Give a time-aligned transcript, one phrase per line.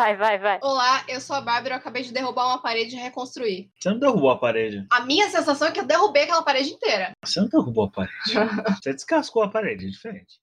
[0.00, 0.58] Vai, vai, vai.
[0.62, 3.70] Olá, eu sou a Bárbara, eu acabei de derrubar uma parede e reconstruir.
[3.78, 4.86] Você não derrubou a parede.
[4.90, 7.12] A minha sensação é que eu derrubei aquela parede inteira.
[7.22, 8.14] Você não derrubou a parede.
[8.82, 10.40] Você descascou a parede, é diferente.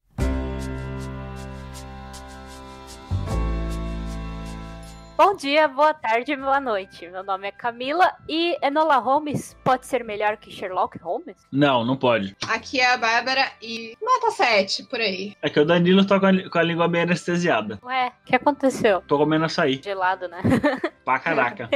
[5.18, 7.10] Bom dia, boa tarde, boa noite.
[7.10, 11.36] Meu nome é Camila e Enola Holmes pode ser melhor que Sherlock Holmes?
[11.52, 12.38] Não, não pode.
[12.48, 15.34] Aqui é a Bárbara e nota 7, por aí.
[15.42, 17.80] É que o Danilo tá com a, com a língua meio anestesiada.
[17.84, 19.02] Ué, o que aconteceu?
[19.08, 19.82] Tô comendo açaí.
[19.84, 20.40] Gelado, né?
[21.04, 21.70] Pra caraca.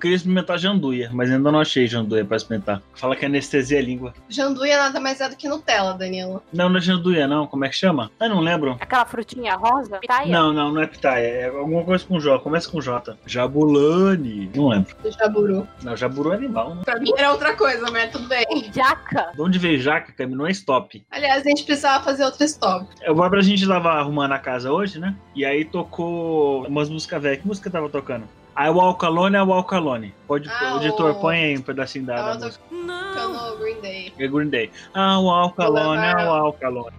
[0.00, 2.82] Queria experimentar janduia, mas ainda não achei janduia pra experimentar.
[2.94, 4.14] Fala que anestesia a língua.
[4.30, 6.42] Janduia nada mais é do que Nutella, Danilo.
[6.50, 7.46] Não, não é janduia, não.
[7.46, 8.10] Como é que chama?
[8.18, 8.78] Ah, não lembro.
[8.80, 9.98] Aquela frutinha rosa?
[9.98, 10.26] Pitaia?
[10.26, 11.26] Não, não, não é pitaia.
[11.26, 12.42] É alguma coisa com J.
[12.42, 13.16] Começa com J.
[13.26, 14.50] Jabulani.
[14.54, 14.96] Não lembro.
[15.18, 15.68] Jaburu.
[15.82, 16.82] Não, jaburu é animal, né?
[16.84, 18.44] Pra mim era outra coisa, mas tudo bem.
[18.74, 19.30] Jaca?
[19.34, 20.34] De onde veio jaca, Cami?
[20.34, 21.04] Não é stop.
[21.10, 22.86] Aliás, a gente precisava fazer outro stop.
[23.02, 25.14] Eu vou pra gente tava arrumando a casa hoje, né?
[25.34, 27.40] E aí tocou umas músicas velhas.
[27.42, 28.24] Que música tava tocando?
[28.58, 30.14] I Walk Alone, I Walk Alone.
[30.26, 32.62] Pode, Ah, o editor, o- põe aí um pedacinho da, da música.
[32.68, 34.12] tocando Green Day.
[34.18, 34.70] É Green Day.
[34.94, 36.92] I Walk Alone, I Walk Alone.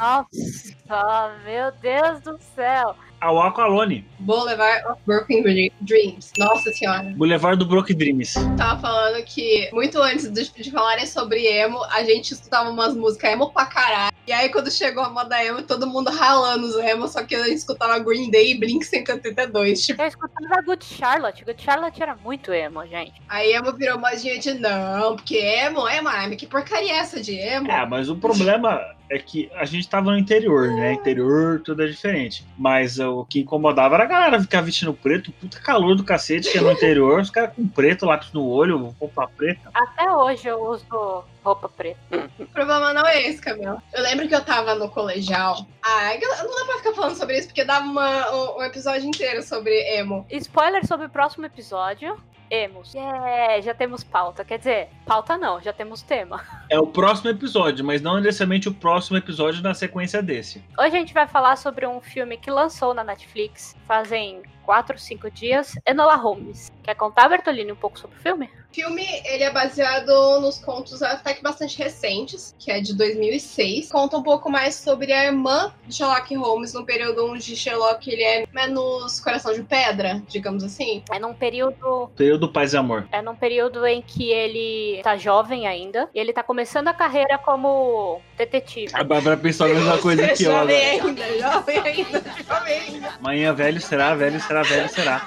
[0.00, 2.96] Nossa, meu Deus do céu.
[3.22, 4.02] I Walk Alone.
[4.20, 6.32] Boulevard of Broken Dre- Dreams.
[6.38, 7.02] Nossa senhora.
[7.18, 8.32] Boulevard do Broke Dreams.
[8.56, 13.32] Tava falando que muito antes de, de falarem sobre emo, a gente escutava umas músicas
[13.32, 14.10] emo pra caralho.
[14.26, 17.44] E aí quando chegou a moda emo, todo mundo ralando os emo, só que a
[17.44, 19.82] gente escutava Green Day e Blink 182.
[19.84, 21.44] Tipo, Eu escutava a Good Charlotte.
[21.44, 23.12] Good Charlotte era muito emo, gente.
[23.28, 27.34] aí emo virou modinha de não, porque emo, emo, ai, que porcaria é essa de
[27.38, 27.70] emo?
[27.70, 30.92] É, mas o problema é que a gente tava no interior, né?
[30.92, 32.46] Interior tudo é diferente.
[32.56, 36.58] Mas o que incomodava era a galera ficar vestindo preto, puta calor do cacete que
[36.58, 39.70] é no interior, os caras com preto, lápis no olho, roupa preta.
[39.74, 41.98] Até hoje eu uso roupa preta.
[42.38, 43.82] O problema não é esse, Camila.
[43.92, 45.66] Eu lembro que eu tava no colegial.
[45.82, 49.06] Ai, eu não dá pra ficar falando sobre isso, porque dava uma- um, um episódio
[49.08, 50.24] inteiro sobre emo.
[50.30, 52.16] Spoiler sobre o próximo episódio.
[52.50, 52.94] Emos.
[52.94, 54.44] É, já temos pauta.
[54.44, 56.42] Quer dizer, pauta não, já temos tema.
[56.68, 60.62] É o próximo episódio, mas não necessariamente o próximo episódio na sequência desse.
[60.76, 65.30] Hoje a gente vai falar sobre um filme que lançou na Netflix fazem 4, 5
[65.30, 65.72] dias.
[65.86, 66.70] Enola Holmes.
[66.82, 68.50] Quer contar, Bertolini, um pouco sobre o filme?
[68.70, 73.90] O filme ele é baseado nos contos até que bastante recentes, que é de 2006.
[73.90, 78.22] Conta um pouco mais sobre a irmã de Sherlock Holmes no período onde Sherlock ele
[78.22, 81.02] é menos coração de pedra, digamos assim.
[81.10, 83.08] É num período Período Paz e Amor.
[83.10, 86.08] É num período em que ele tá jovem ainda.
[86.14, 88.92] E ele tá começando a carreira como detetive.
[88.94, 93.08] A Bárbara pensou a mesma coisa que eu jovem ainda, jovem ainda, jovem ainda.
[93.18, 95.26] Amanhã velho será, velho será, velho será.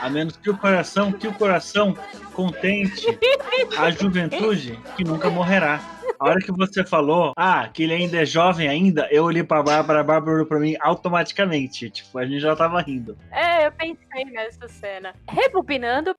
[0.00, 1.96] A menos que o coração, que o coração
[2.34, 3.06] contente
[3.76, 5.80] a juventude que nunca morrerá.
[6.20, 9.62] A hora que você falou, ah, que ele ainda é jovem ainda, eu olhei pra
[9.62, 11.88] Bárbara, a Bárbara olhou pra mim automaticamente.
[11.90, 13.16] Tipo, a gente já tava rindo.
[13.30, 15.14] É, eu pensei nessa cena.
[15.28, 16.16] Rebobinando.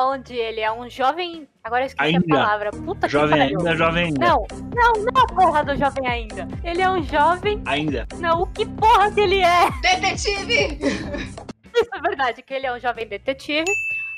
[0.00, 1.48] Onde ele é um jovem.
[1.64, 2.34] Agora eu esqueci Ainda.
[2.34, 2.70] a palavra.
[2.70, 3.58] Puta que Jovem pariu.
[3.58, 4.26] ainda, jovem ainda.
[4.26, 6.46] Não, não, não a porra do jovem ainda.
[6.62, 7.60] Ele é um jovem.
[7.66, 8.06] Ainda.
[8.18, 9.68] Não, o que porra que ele é?
[9.82, 10.78] Detetive!
[11.74, 13.64] Isso é verdade, que ele é um jovem detetive.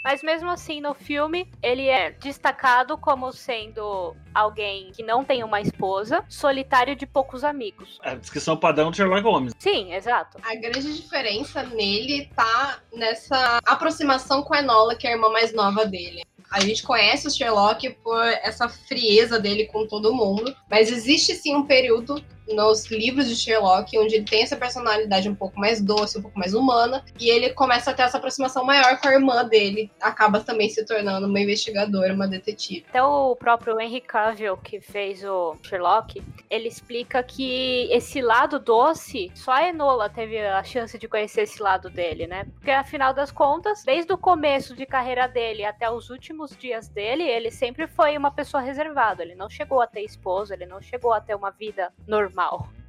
[0.03, 5.61] Mas mesmo assim, no filme, ele é destacado como sendo alguém que não tem uma
[5.61, 7.99] esposa, solitário de poucos amigos.
[8.03, 9.53] A descrição padrão do Sherlock Holmes.
[9.59, 10.39] Sim, exato.
[10.43, 15.53] A grande diferença nele tá nessa aproximação com a Enola, que é a irmã mais
[15.53, 16.23] nova dele.
[16.51, 21.55] A gente conhece o Sherlock por essa frieza dele com todo mundo, mas existe sim
[21.55, 22.21] um período
[22.55, 26.39] nos livros de Sherlock onde ele tem essa personalidade um pouco mais doce, um pouco
[26.39, 30.41] mais humana, e ele começa a ter essa aproximação maior com a irmã dele, acaba
[30.41, 32.85] também se tornando uma investigadora, uma detetive.
[32.89, 39.31] Até o próprio Henry Cavill, que fez o Sherlock, ele explica que esse lado doce,
[39.35, 42.47] só a Enola teve a chance de conhecer esse lado dele, né?
[42.55, 47.23] Porque afinal das contas, desde o começo de carreira dele até os últimos dias dele,
[47.23, 49.23] ele sempre foi uma pessoa reservada.
[49.23, 52.40] Ele não chegou a ter esposa, ele não chegou a ter uma vida normal.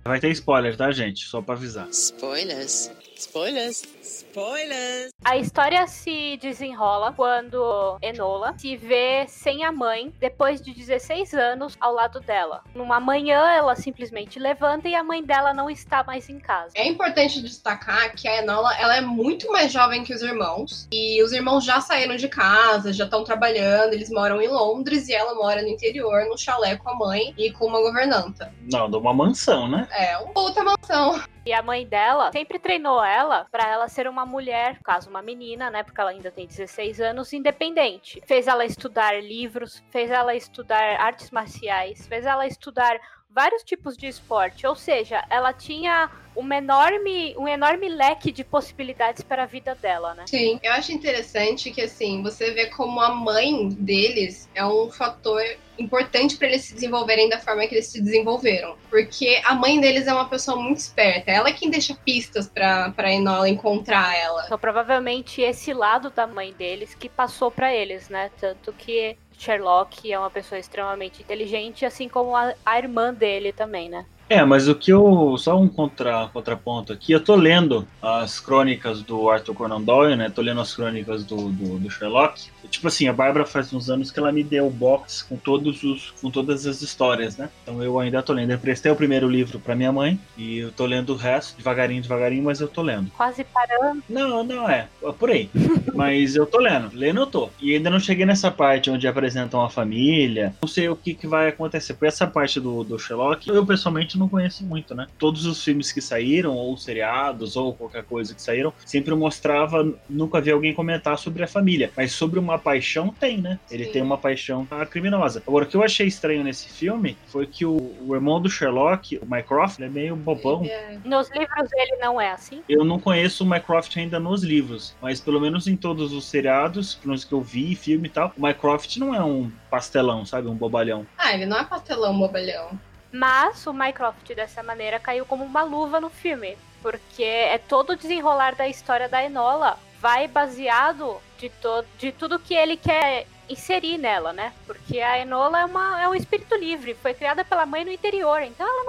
[0.03, 1.25] Vai ter spoiler, tá, gente?
[1.25, 1.87] Só pra avisar.
[1.89, 2.91] Spoilers.
[3.21, 3.83] Spoilers.
[4.01, 5.11] Spoilers.
[5.23, 11.77] A história se desenrola quando Enola se vê sem a mãe depois de 16 anos
[11.79, 12.63] ao lado dela.
[12.73, 16.73] Numa manhã, ela simplesmente levanta e a mãe dela não está mais em casa.
[16.75, 20.87] É importante destacar que a Enola ela é muito mais jovem que os irmãos.
[20.91, 25.13] E os irmãos já saíram de casa, já estão trabalhando, eles moram em Londres e
[25.13, 28.51] ela mora no interior, num chalé com a mãe e com uma governanta.
[28.71, 29.87] Não, de uma mansão, né?
[29.91, 31.21] É, uma puta mansão.
[31.43, 35.71] E a mãe dela sempre treinou ela pra ela ser uma mulher, caso uma menina,
[35.71, 35.81] né?
[35.81, 38.21] Porque ela ainda tem 16 anos, independente.
[38.27, 42.99] Fez ela estudar livros, fez ela estudar artes marciais, fez ela estudar
[43.33, 44.67] vários tipos de esporte.
[44.67, 50.13] Ou seja, ela tinha uma enorme, um enorme leque de possibilidades para a vida dela,
[50.13, 50.23] né?
[50.27, 55.41] Sim, eu acho interessante que assim, você vê como a mãe deles é um fator
[55.77, 58.77] importante para eles se desenvolverem da forma que eles se desenvolveram.
[58.89, 61.31] Porque a mãe deles é uma pessoa muito esperta.
[61.31, 64.43] Ela é quem deixa pistas pra, pra Enola encontrar ela.
[64.45, 68.29] Então, provavelmente esse lado da mãe deles que passou para eles, né?
[68.39, 73.89] Tanto que Sherlock é uma pessoa extremamente inteligente, assim como a, a irmã dele também,
[73.89, 74.05] né?
[74.31, 75.35] É, mas o que eu.
[75.37, 77.11] Só um contra, contraponto aqui.
[77.11, 80.31] Eu tô lendo as crônicas do Arthur Conan Doyle, né?
[80.33, 82.49] Tô lendo as crônicas do, do, do Sherlock.
[82.63, 85.35] E, tipo assim, a Bárbara faz uns anos que ela me deu o box com
[85.35, 87.49] todos os com todas as histórias, né?
[87.61, 88.51] Então eu ainda tô lendo.
[88.51, 92.01] Eu prestei o primeiro livro pra minha mãe e eu tô lendo o resto, devagarinho,
[92.01, 93.11] devagarinho, mas eu tô lendo.
[93.17, 94.01] Quase parando.
[94.07, 94.87] Não, não é.
[95.03, 95.49] É Por aí.
[95.93, 96.89] Mas eu tô lendo.
[96.93, 97.49] Lendo eu tô.
[97.61, 100.55] E ainda não cheguei nessa parte onde apresentam a família.
[100.61, 101.93] Não sei o que, que vai acontecer.
[101.93, 105.07] Porque essa parte do, do Sherlock, eu pessoalmente não conheço muito, né?
[105.17, 109.91] Todos os filmes que saíram, ou seriados, ou qualquer coisa que saíram, sempre mostrava.
[110.09, 111.91] Nunca vi alguém comentar sobre a família.
[111.95, 113.59] Mas sobre uma paixão, tem, né?
[113.69, 113.91] Ele Sim.
[113.91, 115.43] tem uma paixão criminosa.
[115.45, 119.17] Agora, o que eu achei estranho nesse filme foi que o, o irmão do Sherlock,
[119.17, 120.63] o Mycroft, ele é meio bobão.
[120.65, 122.61] É, Nos livros ele não é assim.
[122.69, 126.95] Eu não conheço o Mycroft ainda nos livros, mas pelo menos em todos os seriados,
[126.95, 130.47] pelo menos que eu vi, filme e tal, o Mycroft não é um pastelão, sabe?
[130.47, 131.05] Um bobalhão.
[131.17, 132.79] Ah, ele não é pastelão bobalhão.
[133.11, 136.57] Mas o Mycroft, dessa maneira, caiu como uma luva no filme.
[136.81, 141.51] Porque é todo o desenrolar da história da Enola vai baseado de,
[141.97, 144.53] de tudo que ele quer inserir nela, né?
[144.65, 148.41] Porque a Enola é, uma, é um espírito livre, foi criada pela mãe no interior,
[148.41, 148.80] então ela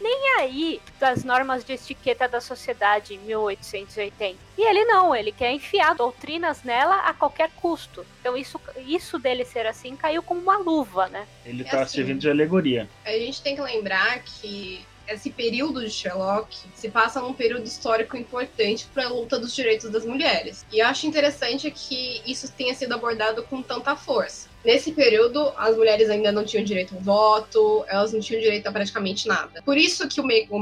[0.00, 4.36] nem aí das normas de etiqueta da sociedade em 1880.
[4.58, 8.04] E ele não, ele quer enfiar doutrinas nela a qualquer custo.
[8.20, 11.26] Então isso, isso dele ser assim caiu como uma luva, né?
[11.44, 11.96] Ele É tá assim.
[11.96, 12.88] servindo de alegoria.
[13.04, 18.16] A gente tem que lembrar que esse período de Sherlock se passa num período histórico
[18.16, 20.66] importante para a luta dos direitos das mulheres.
[20.72, 24.48] E eu acho interessante que isso tenha sido abordado com tanta força.
[24.66, 28.72] Nesse período, as mulheres ainda não tinham direito ao voto, elas não tinham direito a
[28.72, 29.62] praticamente nada.
[29.62, 30.60] Por isso que o, May o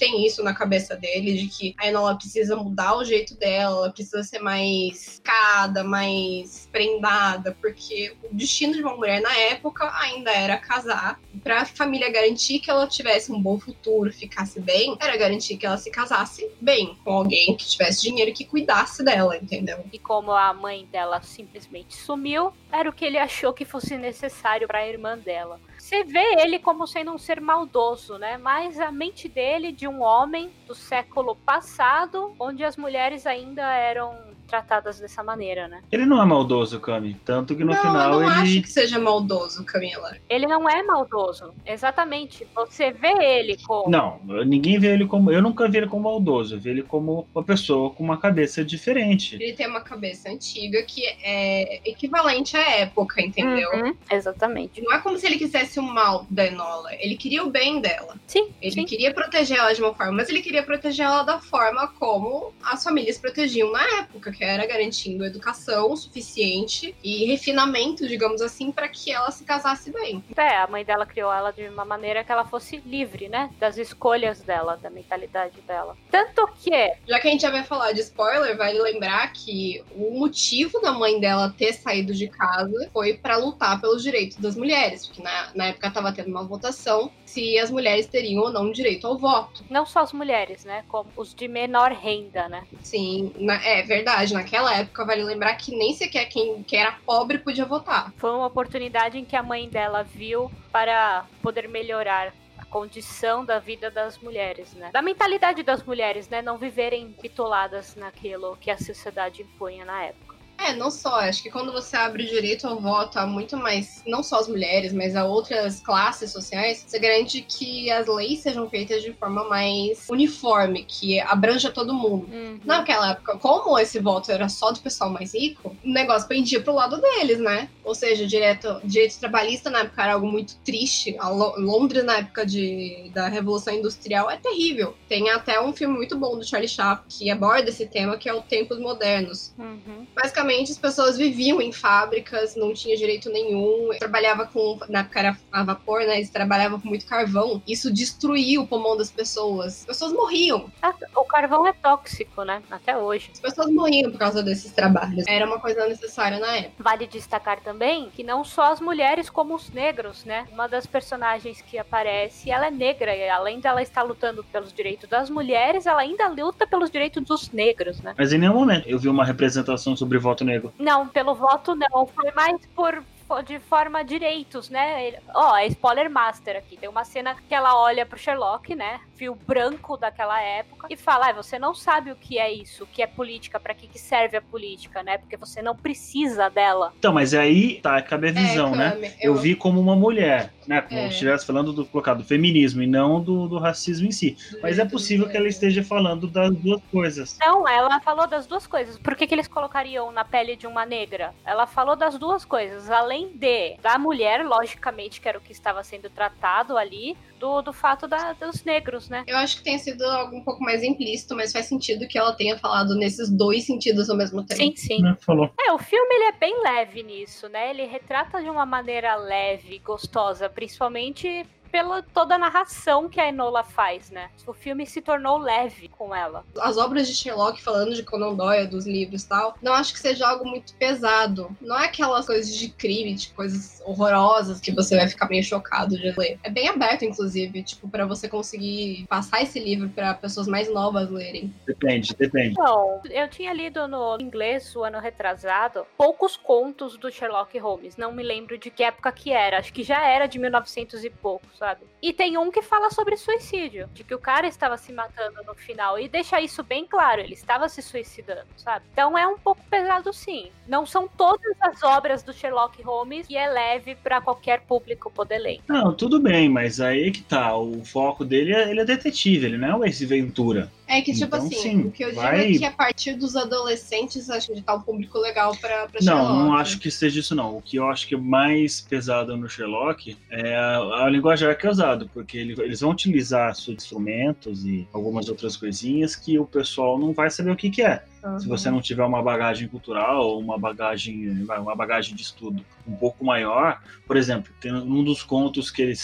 [0.00, 3.90] tem isso na cabeça dele, de que a Enola precisa mudar o jeito dela, ela
[3.92, 10.32] precisa ser mais cada, mais prendada, porque o destino de uma mulher na época ainda
[10.32, 11.20] era casar.
[11.44, 15.78] Pra família garantir que ela tivesse um bom futuro, ficasse bem, era garantir que ela
[15.78, 19.84] se casasse bem com alguém que tivesse dinheiro que cuidasse dela, entendeu?
[19.92, 24.66] E como a mãe dela simplesmente sumiu, era o que ele achou que fosse necessário
[24.66, 25.58] para a irmã dela.
[25.78, 28.36] Você vê ele como sendo um ser maldoso, né?
[28.36, 34.18] Mas a mente dele de um homem do século passado, onde as mulheres ainda eram
[34.46, 35.82] tratadas dessa maneira, né?
[35.90, 37.14] Ele não é maldoso, Kami.
[37.24, 38.40] Tanto que no não, final eu não ele.
[38.42, 40.16] acho que seja maldoso, Camila.
[40.28, 42.46] Ele não é maldoso, exatamente.
[42.54, 45.30] Você vê ele como Não, ninguém vê ele como.
[45.30, 46.54] Eu nunca vi ele como maldoso.
[46.54, 49.34] Eu vi ele como uma pessoa com uma cabeça diferente.
[49.36, 53.68] Ele tem uma cabeça antiga que é equivalente à época, entendeu?
[53.72, 54.80] Uhum, exatamente.
[54.82, 56.90] Não é como se ele quisesse o mal da Enola.
[56.98, 58.16] Ele queria o bem dela.
[58.26, 58.84] Sim, Ele sim.
[58.84, 62.82] queria proteger ela de uma forma, mas ele queria proteger ela da forma como as
[62.82, 69.10] famílias protegiam na época, que era garantindo educação suficiente e refinamento, digamos assim, para que
[69.10, 70.22] ela se casasse bem.
[70.36, 73.50] É, a mãe dela criou ela de uma maneira que ela fosse livre, né?
[73.58, 75.96] Das escolhas dela, da mentalidade dela.
[76.10, 76.70] Tanto que
[77.06, 80.92] Já que a gente já vai falar de spoiler, vale lembrar que o motivo da
[80.92, 85.50] mãe dela ter saído de casa foi para lutar pelos direitos das mulheres, porque na,
[85.54, 89.64] na época estava tendo uma votação se as mulheres teriam ou não direito ao voto.
[89.70, 90.84] não só as mulheres, né?
[90.88, 92.64] Como os de menor renda, né?
[92.82, 94.25] Sim, na- é verdade.
[94.32, 98.12] Naquela época, vale lembrar que nem sequer quem que era pobre podia votar.
[98.16, 103.58] Foi uma oportunidade em que a mãe dela viu para poder melhorar a condição da
[103.58, 104.90] vida das mulheres, né?
[104.92, 106.42] Da mentalidade das mulheres, né?
[106.42, 110.25] Não viverem bitoladas naquilo que a sociedade impunha na época.
[110.58, 111.20] É, não só.
[111.20, 114.48] Acho que quando você abre o direito ao voto a muito mais, não só as
[114.48, 119.48] mulheres, mas a outras classes sociais, você garante que as leis sejam feitas de forma
[119.48, 122.28] mais uniforme, que abranja todo mundo.
[122.32, 122.60] Uhum.
[122.64, 126.74] Naquela época, como esse voto era só do pessoal mais rico, o negócio pendia pro
[126.74, 127.68] lado deles, né?
[127.84, 128.80] Ou seja, o direito,
[129.20, 131.14] trabalhista na época era algo muito triste.
[131.18, 134.96] A Lo- Londres, na época de, da Revolução Industrial, é terrível.
[135.08, 138.34] Tem até um filme muito bom do Charlie Chaplin que aborda esse tema, que é
[138.34, 139.54] o Tempos Modernos.
[139.58, 140.06] Uhum.
[140.14, 145.18] Basicamente, antigamente as pessoas viviam em fábricas, não tinha direito nenhum, trabalhava com, na época
[145.18, 149.80] era a vapor, né, eles trabalhavam com muito carvão, isso destruía o pulmão das pessoas.
[149.80, 150.70] As pessoas morriam,
[151.14, 152.62] O carvão é tóxico, né?
[152.70, 153.30] Até hoje.
[153.32, 155.24] as pessoas morriam por causa desses trabalhos.
[155.26, 156.82] Era uma coisa necessária na época.
[156.82, 160.46] Vale destacar também que não só as mulheres, como os negros, né?
[160.52, 165.08] Uma das personagens que aparece, ela é negra, e além dela estar lutando pelos direitos
[165.08, 168.14] das mulheres, ela ainda luta pelos direitos dos negros, né?
[168.16, 170.72] Mas em nenhum momento eu vi uma representação sobre voto negro.
[170.78, 173.02] Não, pelo voto não, foi mais por
[173.44, 175.14] de forma direitos, né?
[175.34, 176.76] Ó, é spoiler master aqui.
[176.76, 179.00] Tem uma cena que ela olha pro Sherlock, né?
[179.16, 182.86] Fio branco daquela época e fala: ah, "Você não sabe o que é isso, o
[182.86, 185.18] que é política, pra que que serve a política, né?
[185.18, 186.92] Porque você não precisa dela".
[186.98, 188.90] Então, mas aí tá, cabe a visão, É, né?
[188.90, 190.80] Cami, Eu vi como uma mulher, né?
[190.82, 191.06] Como É.
[191.08, 194.36] se estivesse falando do colocado do feminismo e não do, do racismo em si.
[194.62, 197.36] Mas é possível que ela esteja falando das duas coisas.
[197.40, 198.98] Não, ela falou das duas coisas.
[198.98, 201.32] Por que, que eles colocariam na pele de uma negra?
[201.44, 202.90] Ela falou das duas coisas.
[202.90, 207.72] Além de da mulher, logicamente, que era o que estava sendo tratado ali, do, do
[207.72, 209.24] fato da- dos negros, né?
[209.26, 212.32] Eu acho que tenha sido algo um pouco mais implícito, mas faz sentido que ela
[212.34, 214.60] tenha falado nesses dois sentidos ao mesmo tempo.
[214.60, 215.02] Sim, sim.
[215.02, 215.16] Né?
[215.20, 215.50] Falou.
[215.66, 217.70] É, o filme ele é bem leve nisso, né?
[217.70, 221.46] Ele retrata de uma maneira leve, gostosa, principalmente
[221.76, 224.30] pela toda a narração que a Enola faz, né?
[224.46, 226.42] O filme se tornou leve com ela.
[226.58, 230.00] As obras de Sherlock, falando de Conan Doyle, dos livros e tal, não acho que
[230.00, 231.54] seja algo muito pesado.
[231.60, 235.98] Não é aquelas coisas de crime, de coisas horrorosas que você vai ficar meio chocado
[235.98, 236.38] de ler.
[236.42, 241.10] É bem aberto, inclusive, tipo, pra você conseguir passar esse livro pra pessoas mais novas
[241.10, 241.54] lerem.
[241.66, 242.52] Depende, depende.
[242.52, 247.98] Então, eu tinha lido no inglês o ano retrasado poucos contos do Sherlock Holmes.
[247.98, 249.58] Não me lembro de que época que era.
[249.58, 251.80] Acho que já era de 1900 e pouco, sabe?
[252.00, 255.54] E tem um que fala sobre suicídio, de que o cara estava se matando no
[255.54, 258.84] final e deixa isso bem claro, ele estava se suicidando, sabe?
[258.92, 260.50] Então é um pouco pesado sim.
[260.68, 265.38] Não são todas as obras do Sherlock Holmes que é leve pra qualquer público poder
[265.38, 265.60] ler.
[265.66, 267.56] Não, tudo bem, mas aí que tá.
[267.56, 270.70] O foco dele é ele é detetive, ele não é o Ace Ventura.
[270.88, 273.14] É que, tipo Então, assim, sim, o que eu digo vai- é que a partir
[273.14, 276.32] dos adolescentes, acho que tá um público legal pra, pra Não, Sherlock.
[276.38, 277.56] não acho que seja isso não.
[277.56, 281.66] O que eu acho que é mais pesado no Sherlock é a, a linguagem que
[281.66, 286.46] é usado, porque ele- eles vão utilizar seus instrumentos e algumas outras coisinhas que o
[286.46, 288.04] pessoal não vai saber o que, que é.
[288.26, 288.38] Uhum.
[288.40, 291.28] Se você não tiver uma bagagem cultural, uma bagagem,
[291.58, 295.94] uma bagagem de estudo um pouco maior, por exemplo, tem um dos contos que ele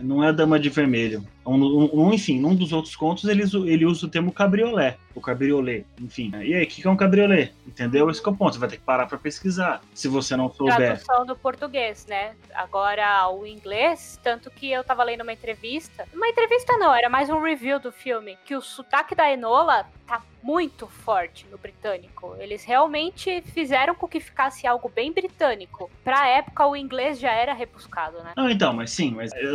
[0.00, 3.42] não é a Dama de Vermelho, um, um- um- enfim, num dos outros contos ele,
[3.70, 6.32] ele usa o termo cabriolé, o cabriolé, enfim.
[6.42, 7.52] E aí, o que é um cabriolé?
[7.66, 8.08] Entendeu?
[8.10, 8.54] Esse é o ponto.
[8.54, 10.76] Você vai ter que parar para pesquisar, se você não souber.
[10.76, 12.34] tradução do português, né?
[12.54, 16.04] Agora o inglês, tanto que eu tava lendo uma entrevista.
[16.14, 18.36] Uma entrevista não, era mais um review do filme.
[18.44, 22.36] Que o sotaque da Enola tá muito forte no britânico.
[22.38, 25.90] Eles realmente fizeram com que ficasse algo bem britânico.
[26.02, 28.32] Pra época, o inglês já era repuscado, né?
[28.36, 29.52] Não, então, mas sim, mas é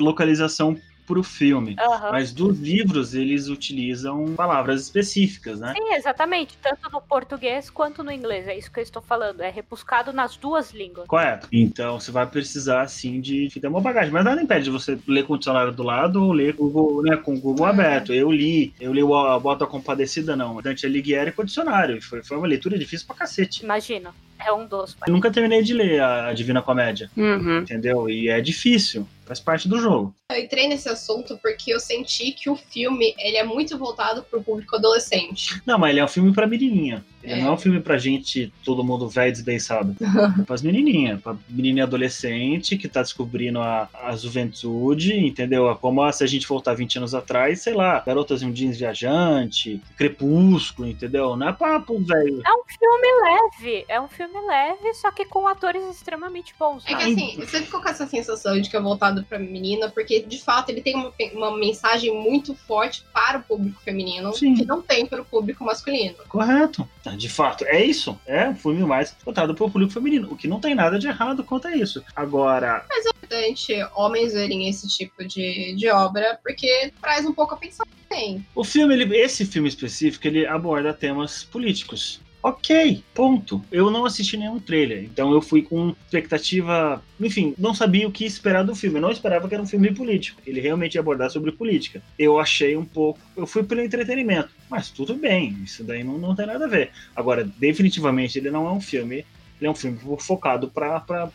[1.08, 1.76] localização pro filme.
[1.80, 2.12] Aham.
[2.12, 5.74] Mas dos livros, eles utilizam palavras específicas, né?
[5.76, 6.58] Sim, exatamente.
[6.62, 8.48] Tanto no português quanto no inglês.
[8.48, 9.42] É isso que eu estou falando.
[9.42, 11.08] É repuscado nas duas línguas.
[11.08, 11.48] Correto.
[11.52, 14.12] Então você vai precisar, assim, de, ter uma bagagem.
[14.12, 16.70] Mas nada impede de você ler com o dicionário do lado ou ler com o
[16.70, 17.70] Google, né, com o Google É.
[17.70, 18.14] aberto.
[18.14, 20.62] Eu li, eu li o A Bota Compadecida, não.
[20.62, 22.02] Dante Alighieri com o dicionário.
[22.02, 23.64] Foi, foi uma leitura difícil pra cacete.
[23.64, 24.14] Imagina.
[24.46, 24.96] É um dos.
[25.08, 27.60] Eu nunca terminei de ler a, a Divina Comédia, Uhum.
[27.60, 28.08] entendeu?
[28.08, 29.08] E é difícil.
[29.26, 30.14] Faz parte do jogo.
[30.30, 34.44] Eu entrei nesse assunto porque eu senti que o filme ele é muito voltado pro
[34.44, 35.62] público adolescente.
[35.66, 37.02] Não, mas ele é um filme pra menininha.
[37.24, 37.44] Ele É.
[37.44, 39.96] não é um filme pra gente, todo mundo velho desbeiçado.
[40.02, 45.74] É pras menininhas, pra menina adolescente que tá descobrindo a, a juventude, entendeu?
[45.80, 48.78] Como ah, se a gente voltar 20 anos atrás, sei lá, garotas em um jeans
[48.78, 51.38] viajante, crepúsculo, entendeu?
[51.38, 52.42] Não é papo, velho.
[52.46, 53.86] É um filme leve.
[53.88, 56.84] É um filme leve, só que com atores extremamente bons.
[56.86, 57.14] É que sabe?
[57.14, 60.70] assim, você ficou com essa sensação de que é voltado pra menina, porque de fato
[60.70, 64.56] ele tem uma, uma mensagem muito forte para o público feminino, Sim.
[64.56, 66.16] que não tem para o público masculino.
[66.28, 66.88] Correto.
[67.18, 68.20] De fato, é isso.
[68.26, 71.44] É um filme mais voltado pro público feminino, o que não tem nada de errado
[71.44, 72.04] quanto a isso.
[72.16, 77.58] Agora, É importante homens verem esse tipo de, de obra, porque traz um pouco a
[77.58, 78.46] pensar também.
[78.56, 82.20] O filme, ele- esse filme específico, ele aborda temas políticos.
[82.48, 83.62] Ok, ponto.
[83.70, 87.04] Eu não assisti nenhum trailer, então eu fui com expectativa.
[87.20, 88.98] Enfim, não sabia o que esperar do filme.
[88.98, 90.42] Eu não esperava que era um filme político.
[90.48, 92.01] Ele realmente ia abordar sobre política.
[92.18, 93.20] Eu achei um pouco.
[93.36, 94.50] Eu fui pelo entretenimento.
[94.70, 96.92] Mas tudo bem, isso daí não, não tem nada a ver.
[97.13, 99.25] Agora, definitivamente, ele não é um filme.
[99.60, 101.30] Ele é um filme focado para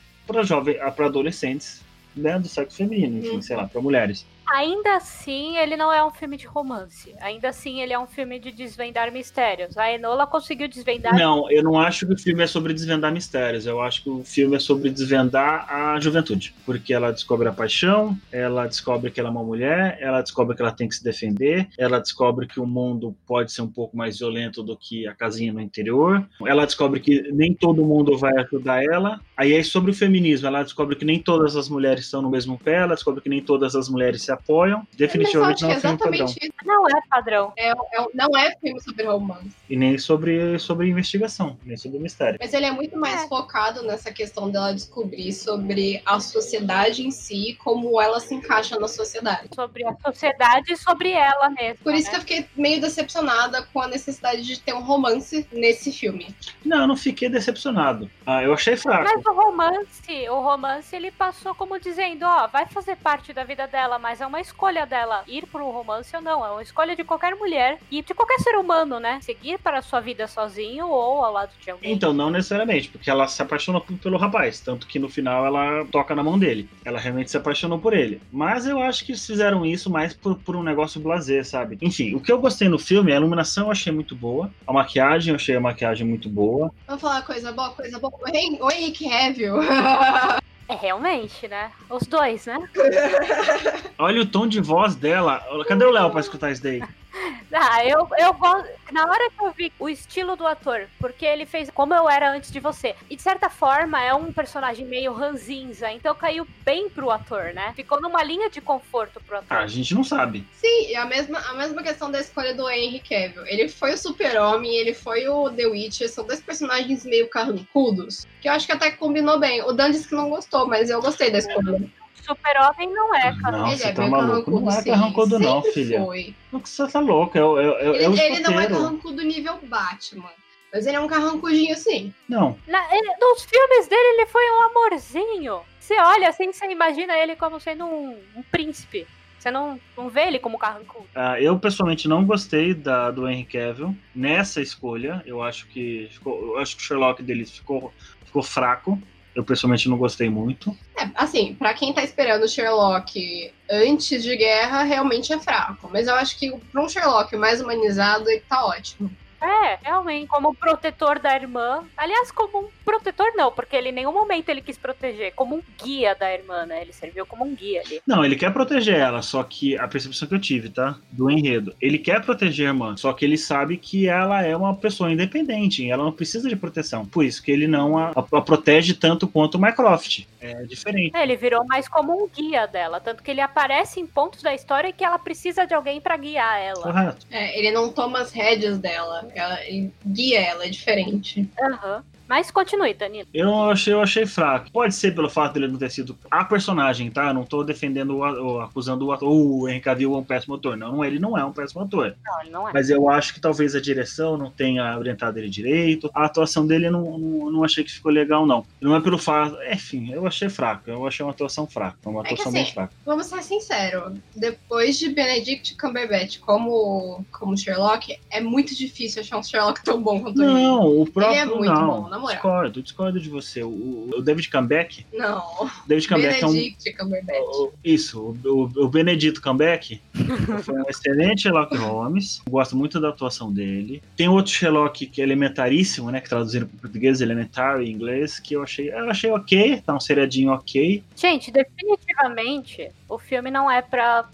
[0.45, 1.83] jovens, para adolescentes
[2.17, 3.43] né, do sexo feminino, enfim, Uhum.
[3.43, 4.25] sei lá, para mulheres.
[4.47, 7.15] Ainda assim, ele não é um filme de romance.
[7.21, 9.77] Ainda assim, ele é um filme de desvendar mistérios.
[9.79, 11.15] A Enola conseguiu desvendar.
[11.15, 13.67] Não, eu não acho que o filme é sobre desvendar mistérios.
[13.67, 16.55] Eu acho que o filme é sobre desvendar a juventude.
[16.67, 20.63] Porque ela descobre a paixão, ela descobre que ela é uma mulher, ela descobre que
[20.63, 24.19] ela tem que se defender, ela descobre que o mundo pode ser um pouco mais
[24.19, 28.83] violento do que a casinha no interior, ela descobre que nem todo mundo vai ajudar
[28.85, 29.21] ela.
[29.37, 32.59] Aí é sobre o feminismo, ela descobre que nem todas as mulheres estão no mesmo
[32.59, 34.87] pé, ela descobre que nem todas as mulheres se apoiam.
[34.97, 36.15] Definitivamente não é um Mas filme é padrão.
[36.25, 36.53] exatamente isso.
[36.65, 37.53] Não é padrão.
[37.57, 39.51] É, é- não é filme sobre romance.
[39.69, 42.39] E nem sobre, sobre investigação, nem sobre mistério.
[42.41, 43.29] Mas ele é muito mais É.
[43.29, 48.89] focado nessa questão dela descobrir sobre a sociedade em si, como ela se encaixa na
[48.89, 49.49] sociedade.
[49.55, 51.79] Sobre a sociedade e sobre ela mesma.
[51.83, 52.11] Por isso né?
[52.11, 56.35] que eu fiquei meio decepcionada com a necessidade de ter um romance nesse filme.
[56.65, 58.11] Não, eu não fiquei decepcionado.
[58.27, 59.05] Ah, eu achei fraco.
[59.05, 63.67] Mas o romance, o romance ele passou como dizendo, ó, vai fazer parte da vida
[63.67, 66.45] dela, mas é uma escolha dela ir pro romance ou não.
[66.45, 69.19] É uma escolha de qualquer mulher e de qualquer ser humano, né?
[69.23, 71.93] Seguir para a sua vida sozinho ou ao lado de alguém.
[71.93, 75.85] Então, não necessariamente, porque ela se apaixonou p- pelo rapaz, tanto que no final ela
[75.91, 76.69] toca na mão dele.
[76.85, 78.21] Ela realmente se apaixonou por ele.
[78.33, 81.79] Mas eu acho que eles fizeram isso mais por, por um negócio blazer, sabe?
[81.83, 85.31] Enfim, o que eu gostei no filme, a iluminação eu achei muito boa, a maquiagem
[85.31, 86.73] eu achei a maquiagem muito boa.
[86.87, 88.13] Vamos falar coisa boa, coisa boa.
[88.61, 89.57] O Henrique Cavill.
[90.73, 91.71] É realmente, né?
[91.91, 92.59] Os dois, né?
[93.99, 95.45] Olha o tom de voz dela.
[95.69, 96.83] Cadê o Léo pra escutar isso daí?
[97.55, 98.69] Ah, eu, eu gosto.
[98.91, 102.31] Na hora que eu vi o estilo do ator, porque ele fez como eu era
[102.31, 102.95] antes de você.
[103.11, 107.73] E de certa forma é um personagem meio ranzinza, então caiu bem pro ator, né?
[107.77, 109.57] Ficou numa linha de conforto pro ator.
[109.57, 110.47] Ah, a gente não sabe.
[110.55, 113.47] Sim, e a mesma, a mesma questão da escolha do Henry Cavill.
[113.47, 118.49] Ele foi o super-homem, ele foi o The Witcher, são dois personagens meio carrancudos, que
[118.49, 119.63] eu acho que até combinou bem.
[119.63, 121.91] O Dan disse que não gostou, mas eu gostei da escolha.
[122.21, 123.57] Super-homem não é, cara.
[123.59, 124.29] Não, ele você é tá maluco.
[124.29, 124.91] carrancudo, Não é sim.
[124.91, 126.05] carrancudo, não, Sempre filha.
[126.05, 126.35] Foi.
[126.53, 127.37] Você tá louco?
[127.37, 130.31] É, é, é, Ele, ele não é carrancudo nível Batman,
[130.73, 132.15] mas ele é um carrancudinho sim.
[132.29, 135.61] Não, Na- ele- nos filmes dele, ele foi um amorzinho.
[135.81, 139.07] Você olha assim, você imagina ele como sendo um, um príncipe.
[139.39, 141.05] Você não, não vê ele como carrancudo.
[141.17, 145.21] Ah, eu pessoalmente não gostei da, do Henry Cavill nessa escolha.
[145.27, 147.93] Eu acho que ficou, eu acho que o Sherlock deles ficou,
[148.25, 148.97] ficou fraco.
[149.35, 150.77] Eu pessoalmente não gostei muito.
[150.99, 155.89] É, assim, pra quem tá esperando o Sherlock antes de guerra, realmente é fraco.
[155.91, 159.11] Mas eu acho que pra um Sherlock mais humanizado, ele tá ótimo.
[159.43, 160.29] É, realmente.
[160.29, 161.85] Como protetor da irmã.
[161.97, 165.33] Aliás, como um protetor não, porque ele em nenhum momento ele quis proteger.
[165.35, 166.83] Como um guia da irmã, né?
[166.83, 168.01] Ele serviu como um guia ali.
[168.07, 170.97] Não, ele quer proteger ela, só que a percepção que eu tive, tá?
[171.11, 171.75] Do enredo.
[171.81, 175.89] Ele quer proteger a irmã, só que ele sabe que ela é uma pessoa independente,
[175.91, 177.05] ela não precisa de proteção.
[177.07, 180.25] Por isso que ele não a, a- a protege tanto quanto o Mycroft.
[180.41, 181.17] É diferente.
[181.17, 183.01] É, ele virou mais como um guia dela.
[183.01, 186.61] Tanto que ele aparece em pontos da história que ela precisa de alguém pra guiar
[186.61, 186.83] ela.
[186.83, 187.27] Correto.
[187.31, 191.49] É, ele não toma as rédeas dela, ela, ele guia ela, é diferente.
[191.61, 192.03] Aham.
[192.29, 193.29] Mas continue, Danilo.
[193.35, 194.71] Eu achei, eu achei fraco.
[194.71, 197.29] Pode ser pelo fato dele não ter sido a personagem, tá?
[197.29, 199.29] Eu não tô defendendo o, a- o- acusando o ator.
[199.31, 200.77] O Henry Cavill é um péssimo ator.
[200.77, 202.15] Não, ele não é um péssimo ator.
[202.25, 202.73] Não, ele não é.
[202.73, 206.11] Mas eu acho que talvez a direção não tenha orientado ele direito.
[206.15, 208.65] A atuação dele eu não, não, não achei que ficou legal, não.
[208.81, 209.57] Não é pelo fato.
[209.71, 210.89] Enfim, eu achei fraco.
[210.91, 211.97] Eu achei uma atuação fraca.
[212.07, 212.93] Uma É que atuação assim, bem fraca.
[213.05, 219.43] Vamos ser sinceros, depois de Benedict Cumberbatch como, como Sherlock, é muito difícil achar um
[219.43, 220.53] Sherlock tão bom quanto ele.
[220.53, 221.37] Não, o próprio.
[221.39, 221.87] é muito não.
[222.03, 222.35] bom, na moral.
[222.35, 223.63] discordo, discordo de você.
[223.63, 225.05] O, o David Comeback.
[225.13, 225.43] Não,
[225.87, 226.53] David Comeback é um.
[226.53, 227.39] Benedict Cumberbatch.
[227.41, 230.01] o- Isso, o, o, o Benedito Comeback
[230.65, 232.41] foi um excelente Sherlock Holmes.
[232.49, 234.03] Gosto muito da atuação dele.
[234.17, 236.21] Tem outro Sherlock que é elementaríssimo, né?
[236.21, 240.01] Que traduziram para português, elementary em inglês, que eu achei, eu achei ok, tá um
[240.01, 241.03] seriadinho ok.
[241.17, 244.29] Gente, definitivamente, o filme não é pra,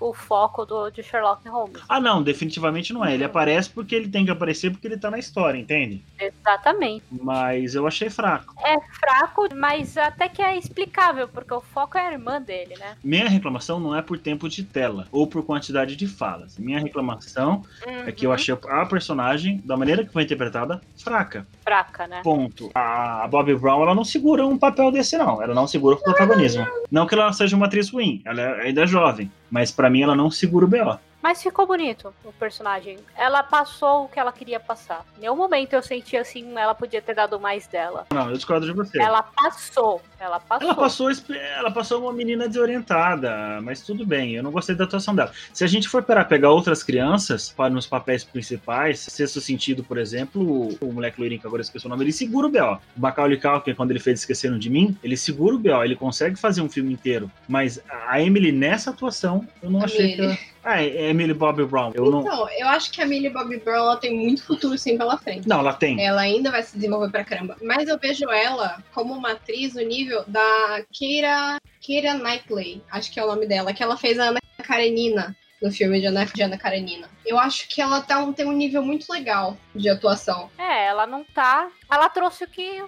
[0.00, 1.82] o foco do, de Sherlock Holmes.
[1.88, 3.14] Ah, não, definitivamente não é.
[3.14, 6.02] Ele aparece porque ele tem que aparecer porque ele tá na história, entende?
[6.20, 7.04] Exatamente.
[7.10, 8.54] Mas eu achei fraco.
[8.64, 12.96] É fraco, mas até que é explicável, porque o foco é a irmã dele, né?
[13.02, 16.58] Minha reclamação não é por tempo de tela ou por quantidade de falas.
[16.58, 18.34] Minha reclamação é que eu Uhum.
[18.34, 21.46] achei a personagem, da maneira que foi interpretada, fraca.
[21.62, 22.20] Fraca, né?
[22.22, 22.70] Ponto.
[22.74, 25.42] A Bobby Brown, ela não segura um papel desse, não.
[25.42, 26.66] Ela não segura o protagonismo.
[26.90, 29.30] Não que ela seja uma atriz ruim, ela é- ainda é jovem.
[29.52, 30.98] Mas pra mim, ela não segura o B.O.
[31.22, 32.98] Mas ficou bonito o personagem.
[33.14, 35.04] Ela passou o que ela queria passar.
[35.18, 38.06] Em nenhum momento eu senti assim, ela podia ter dado mais dela.
[38.10, 39.00] Não, eu discordo de você.
[39.00, 40.00] Ela passou.
[40.22, 40.68] Ela passou.
[40.68, 45.16] Ela passou, ela passou uma menina desorientada, mas tudo bem, eu não gostei da atuação
[45.16, 45.32] dela.
[45.52, 49.98] Se a gente for para pegar outras crianças para nos papéis principais, sexto sentido, por
[49.98, 52.74] exemplo, o, o moleque loirinho que agora eu esqueci o nome, ele segura o B.O.
[52.96, 56.36] O Macaulay Culkin, quando ele fez Esqueceram de Mim, ele segura o B.O., ele consegue
[56.36, 57.28] fazer um filme inteiro.
[57.48, 60.38] Mas a Emily, nessa atuação, eu não achei que Emily.
[60.38, 60.52] ela...
[60.64, 61.90] Ah, é Emily Bobby Brown.
[61.94, 62.20] Eu não...
[62.20, 65.48] Então, eu acho que a Millie Bobby Brown ela tem muito futuro sim pela frente.
[65.48, 66.00] Não, ela tem.
[66.00, 67.56] Ela ainda vai se desenvolver pra caramba.
[67.62, 73.18] Mas eu vejo ela como uma atriz no nível da Keira, Keira Knightley, acho que
[73.20, 76.42] é o nome dela, que ela fez a Ana Karenina no filme de Ana, de
[76.42, 77.08] Ana Karenina.
[77.24, 80.50] Eu acho que ela tá um- tem um nível muito legal de atuação.
[80.58, 81.70] É, ela não tá.
[81.90, 82.82] Ela trouxe o que.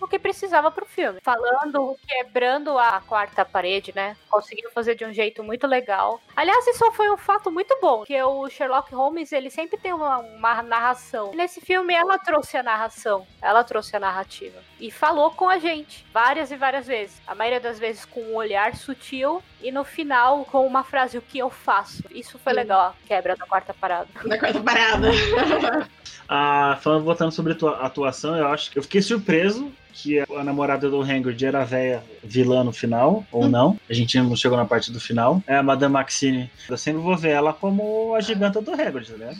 [0.00, 1.20] O que precisava pro filme.
[1.22, 4.16] Falando, quebrando a quarta parede, né?
[4.28, 6.20] Conseguiu fazer de um jeito muito legal.
[6.34, 8.04] Aliás, isso foi um fato muito bom.
[8.04, 11.32] Que o Sherlock Holmes, ele sempre tem uma, uma narração.
[11.34, 13.26] Nesse filme, ela trouxe a narração.
[13.42, 14.58] Ela trouxe a narrativa.
[14.78, 16.06] E falou com a gente.
[16.12, 17.20] Várias e várias vezes.
[17.26, 19.42] A maioria das vezes com um olhar sutil.
[19.62, 22.02] E no final, com uma frase, o que eu faço.
[22.10, 22.58] Isso foi Sim.
[22.60, 24.08] legal, a quebra da quarta parada.
[24.24, 25.10] Na quarta parada.
[26.32, 30.44] Ah, falando, voltando sobre a tua atuação, eu acho que eu fiquei surpreso que a
[30.44, 33.76] namorada do Hagrid era a véia vilã no final, ou não.
[33.88, 35.42] A gente não chegou na parte do final.
[35.44, 36.48] É a Madame Maxine.
[36.68, 39.36] Eu sempre vou ver ela como a giganta do Hagrid, né?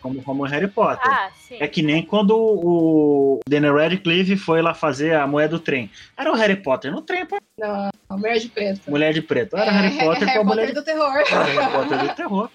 [0.00, 1.10] Como, como Harry Potter.
[1.10, 1.56] Ah, sim.
[1.60, 5.90] É que nem quando o Daniel Radcliffe foi lá fazer a moeda do trem.
[6.16, 7.38] Era o Harry Potter no trem, pô.
[7.56, 8.80] Não, a Mulher de Preto.
[8.90, 9.56] Mulher de preto.
[9.56, 11.24] Era É, Harry Potter Harry com a mulher Potter de do terror.
[11.26, 12.50] Harry Potter do terror.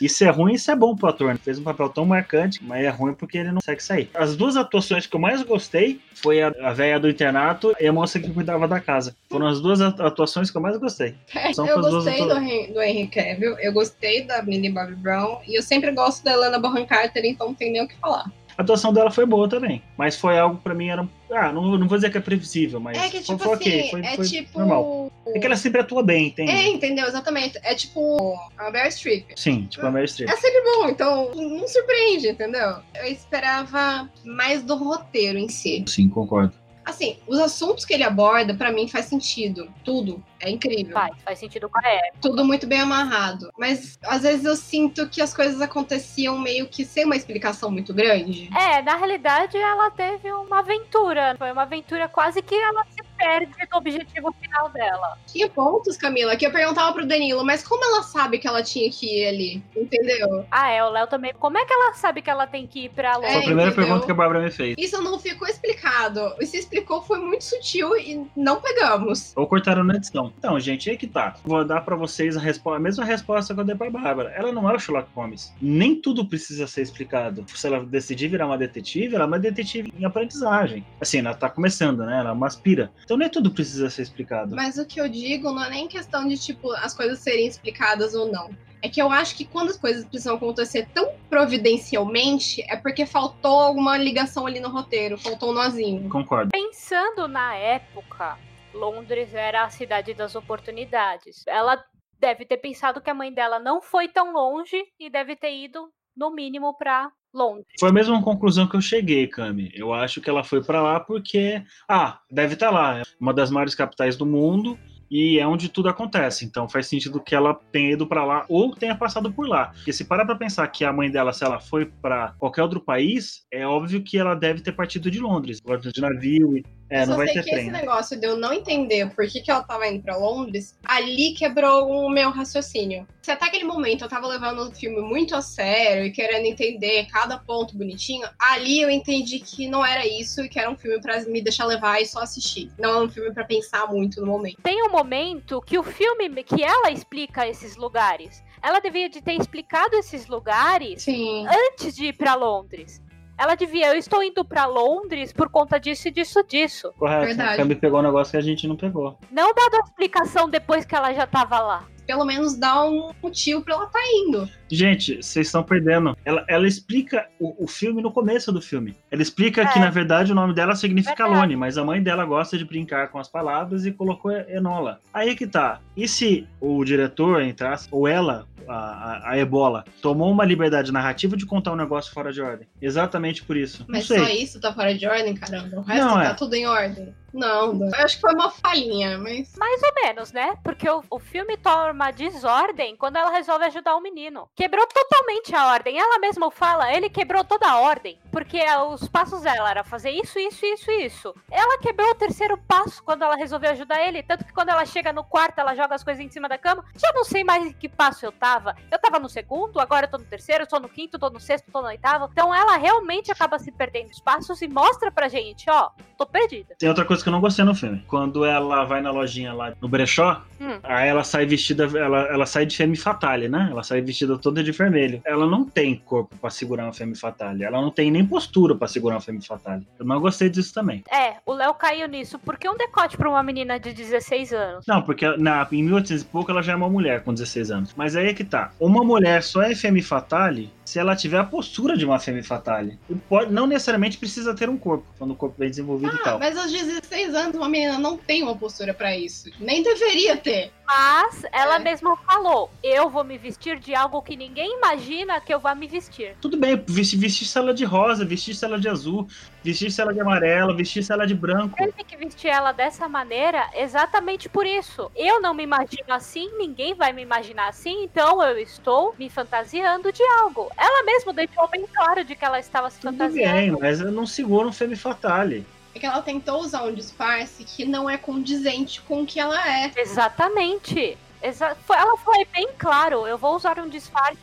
[0.00, 1.30] Isso é ruim, isso é bom pro ator.
[1.30, 4.10] Ele fez um papel tão marcante, mas é ruim porque ele não consegue sair.
[4.14, 7.92] As duas atuações que eu mais gostei foi a, a véia do internato e a
[7.92, 9.14] moça que cuidava da casa.
[9.30, 11.14] Foram as duas atu- atuações que eu mais gostei.
[11.54, 12.50] São eu gostei do, atuações.
[12.50, 16.32] Hen- do Henry Cavill, eu gostei da Millie Bobby Brown e eu sempre gosto da
[16.32, 18.30] Helena Bonham Carter, então não tem nem o que falar.
[18.56, 21.06] A atuação dela foi boa também, mas foi algo pra mim era.
[21.30, 23.68] Ah, não, não vou dizer que é previsível, mas é que foi, tipo foi assim,
[23.68, 25.12] ok, foi, é foi tipo normal.
[25.26, 26.50] É que ela sempre atua bem, entende?
[26.50, 27.06] É, entendeu?
[27.06, 27.58] Exatamente.
[27.62, 28.16] É tipo
[28.56, 29.26] a Meryl Streep.
[29.36, 30.30] Sim, tipo a Meryl Streep.
[30.30, 32.76] É sempre bom, então não surpreende, entendeu?
[32.94, 35.84] Eu esperava mais do roteiro em si.
[35.86, 36.54] Sim, concordo.
[36.86, 39.68] Assim, os assuntos que ele aborda, pra mim, faz sentido.
[39.84, 40.22] Tudo.
[40.38, 40.92] É incrível.
[40.92, 42.18] Faz, faz sentido com a época.
[42.20, 43.50] Tudo muito bem amarrado.
[43.58, 47.92] Mas às vezes eu sinto que as coisas aconteciam meio que sem uma explicação muito
[47.92, 48.48] grande.
[48.56, 51.34] É, na realidade ela teve uma aventura.
[51.36, 55.18] Foi uma aventura quase que ela se perde do objetivo final dela.
[55.26, 58.90] Tinha pontos, Camila, que eu perguntava pro Danilo, mas como ela sabe que ela tinha
[58.90, 59.62] que ir ali?
[59.76, 60.44] Entendeu?
[60.50, 61.32] Ah, é, o Léo também.
[61.38, 63.36] Como é que ela sabe que ela tem que ir pra Foi longe?
[63.36, 63.84] a primeira entendeu?
[63.86, 64.74] pergunta que a Bárbara me fez.
[64.78, 66.34] Isso não ficou explicado.
[66.40, 69.32] E se explicou foi muito sutil e não pegamos.
[69.36, 70.32] Ou cortaram na edição.
[70.38, 71.34] Então, gente, aí que tá.
[71.44, 74.30] Vou dar pra vocês a, respo- a mesma resposta que eu dei pra Bárbara.
[74.36, 75.52] Ela não é o Sherlock Holmes.
[75.60, 77.44] Nem tudo precisa ser explicado.
[77.54, 80.84] Se ela decidir virar uma detetive, ela é uma detetive em aprendizagem.
[81.00, 82.18] Assim, ela tá começando, né?
[82.20, 82.90] Ela é uma aspira.
[83.06, 84.56] Então nem tudo precisa ser explicado.
[84.56, 88.16] Mas o que eu digo não é nem questão de, tipo, as coisas serem explicadas
[88.16, 88.50] ou não.
[88.82, 93.60] É que eu acho que quando as coisas precisam acontecer tão providencialmente, é porque faltou
[93.60, 96.10] alguma ligação ali no roteiro, faltou um nozinho.
[96.10, 96.50] Concordo.
[96.50, 98.36] Pensando na época,
[98.74, 101.44] Londres era a cidade das oportunidades.
[101.46, 101.82] Ela
[102.18, 105.88] deve ter pensado que a mãe dela não foi tão longe e deve ter ido,
[106.16, 107.66] no mínimo, pra Londres.
[107.78, 109.70] Foi a mesma conclusão que eu cheguei, Cami.
[109.74, 113.50] Eu acho que ela foi pra lá porque, ah, deve estar lá, é uma das
[113.50, 114.78] maiores capitais do mundo
[115.10, 116.44] e é onde tudo acontece.
[116.44, 119.66] Então faz sentido que ela tenha ido pra lá ou tenha passado por lá.
[119.74, 122.80] Porque se parar pra pensar que a mãe dela, se ela foi pra qualquer outro
[122.80, 125.60] país, é óbvio que ela deve ter partido de Londres,
[125.92, 126.56] de navio.
[126.56, 126.64] E...
[126.88, 127.62] É, Eu não só vai sei ter que trem.
[127.62, 127.80] esse né?
[127.80, 131.90] negócio de eu não entender por que, que ela tava indo pra Londres, ali quebrou
[131.90, 133.06] o meu raciocínio.
[133.22, 137.08] Se até aquele momento eu tava levando o filme muito a sério e querendo entender
[137.10, 141.00] cada ponto bonitinho, ali eu entendi que não era isso e que era um filme
[141.00, 142.70] pra me deixar levar e só assistir.
[142.78, 144.58] Não é um filme pra pensar muito no momento.
[144.62, 148.42] Tem um momento que o filme, que ela explica esses lugares.
[148.62, 151.46] Ela devia de ter explicado esses lugares Sim.
[151.46, 153.02] antes de ir pra Londres.
[153.38, 156.90] Ela devia, eu estou indo pra Londres por conta disso e disso, disso.
[156.98, 157.26] Correto.
[157.26, 157.54] Verdade.
[157.54, 159.18] A Cami pegou um negócio que a gente não pegou.
[159.30, 161.84] Não dado a explicação depois que ela já tava lá.
[162.06, 164.48] Pelo menos dá um motivo pra ela tá indo.
[164.70, 166.16] Gente, vocês estão perdendo.
[166.24, 168.96] Ela, ela explica o, o filme no começo do filme.
[169.10, 169.66] Ela explica É.
[169.66, 171.40] que, na verdade, o nome dela significa Verdade.
[171.40, 175.00] Lone, mas a mãe dela gosta de brincar com as palavras e colocou Enola.
[175.12, 175.80] Aí que tá.
[175.96, 181.36] E se o diretor, entre aspas, ou ela, a, a, Ebola, tomou uma liberdade narrativa
[181.36, 182.68] de contar um negócio fora de ordem?
[182.80, 183.84] Exatamente por isso.
[183.88, 184.24] Mas não sei.
[184.24, 185.76] só isso tá fora de ordem, caramba.
[185.76, 186.34] O resto Não, tá é.
[186.34, 187.14] tudo em ordem.
[187.32, 187.88] Não, não.
[187.88, 189.54] Eu acho que foi uma falhinha, mas.
[189.58, 190.56] Mais ou menos, né?
[190.64, 194.48] Porque o, o filme toma desordem quando ela resolve ajudar o menino.
[194.56, 195.98] Quebrou totalmente a ordem.
[195.98, 198.18] Ela mesma fala, ele quebrou toda a ordem.
[198.32, 198.58] Porque
[198.90, 201.34] os passos dela era fazer isso, isso, isso, isso.
[201.50, 204.22] Ela quebrou o terceiro passo quando ela resolveu ajudar ele.
[204.22, 206.84] Tanto que quando ela chega no quarto, ela joga as coisas em cima da cama.
[206.96, 208.45] Já não sei mais em que passo eu tava.
[208.90, 211.40] Eu tava no segundo, agora eu tô no terceiro, eu tô no quinto, tô no
[211.40, 212.28] sexto, tô no oitavo.
[212.32, 216.74] Então ela realmente acaba se perdendo os passos e mostra pra gente, ó, tô perdida.
[216.78, 218.04] Tem outra coisa que eu não gostei no filme.
[218.06, 220.78] Quando ela vai na lojinha lá no brechó, Hum.
[220.82, 223.68] aí ela sai vestida, ela, ela sai de femme fatale, né?
[223.70, 225.20] Ela sai vestida toda de vermelho.
[225.24, 227.62] Ela não tem corpo pra segurar uma femme fatale.
[227.64, 229.86] Ela não tem nem postura pra segurar uma femme fatale.
[229.98, 231.04] Eu não gostei disso também.
[231.12, 232.38] É, o Léo caiu nisso.
[232.38, 234.84] Por que um decote pra uma menina de 16 anos?
[234.86, 237.94] Não, porque na, em 1800 e pouco ela já é uma mulher com 16 anos.
[237.94, 238.70] Mas aí é que tá.
[238.78, 242.98] Uma mulher só é femme fatale se ela tiver a postura de uma femme fatale.
[243.10, 246.22] E pode, não necessariamente precisa ter um corpo, quando o corpo bem desenvolvido e Ah,
[246.24, 246.38] tal.
[246.38, 249.50] mas aos 16 anos uma menina não tem uma postura pra isso.
[249.60, 250.72] Nem deveria ter.
[250.86, 251.78] Mas ela É.
[251.80, 255.88] mesma falou: eu vou me vestir de algo que ninguém imagina que eu vá me
[255.88, 256.36] vestir.
[256.40, 259.26] Tudo bem, vestir, vestir ela de rosa, vestir ela de azul,
[259.64, 261.76] vestir ela de amarelo, vestir ela de branco.
[261.76, 265.10] Tem que vestir ela dessa maneira exatamente por isso.
[265.16, 270.12] Eu não me imagino assim, ninguém vai me imaginar assim, então eu estou me fantasiando
[270.12, 270.70] de algo.
[270.76, 273.52] Ela mesma deixou bem claro de que ela estava se Tudo fantasiando.
[273.52, 275.66] bem, mas eu não seguro um femme fatale.
[275.94, 279.56] É que ela tentou usar um disfarce que não é condizente com o que ela
[279.66, 279.90] é.
[279.96, 281.16] Exatamente.
[281.42, 284.38] Exa ela foi bem claro, eu vou usar um disfarce.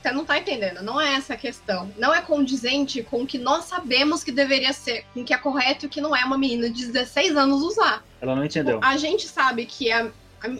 [0.00, 1.92] Você não tá entendendo, não é essa a questão.
[1.98, 5.36] Não é condizente com o que nós sabemos que deveria ser, com o que é
[5.36, 8.02] correto e o que não é uma menina de 16 anos usar.
[8.20, 8.80] Ela não entendeu.
[8.82, 10.10] A gente sabe que a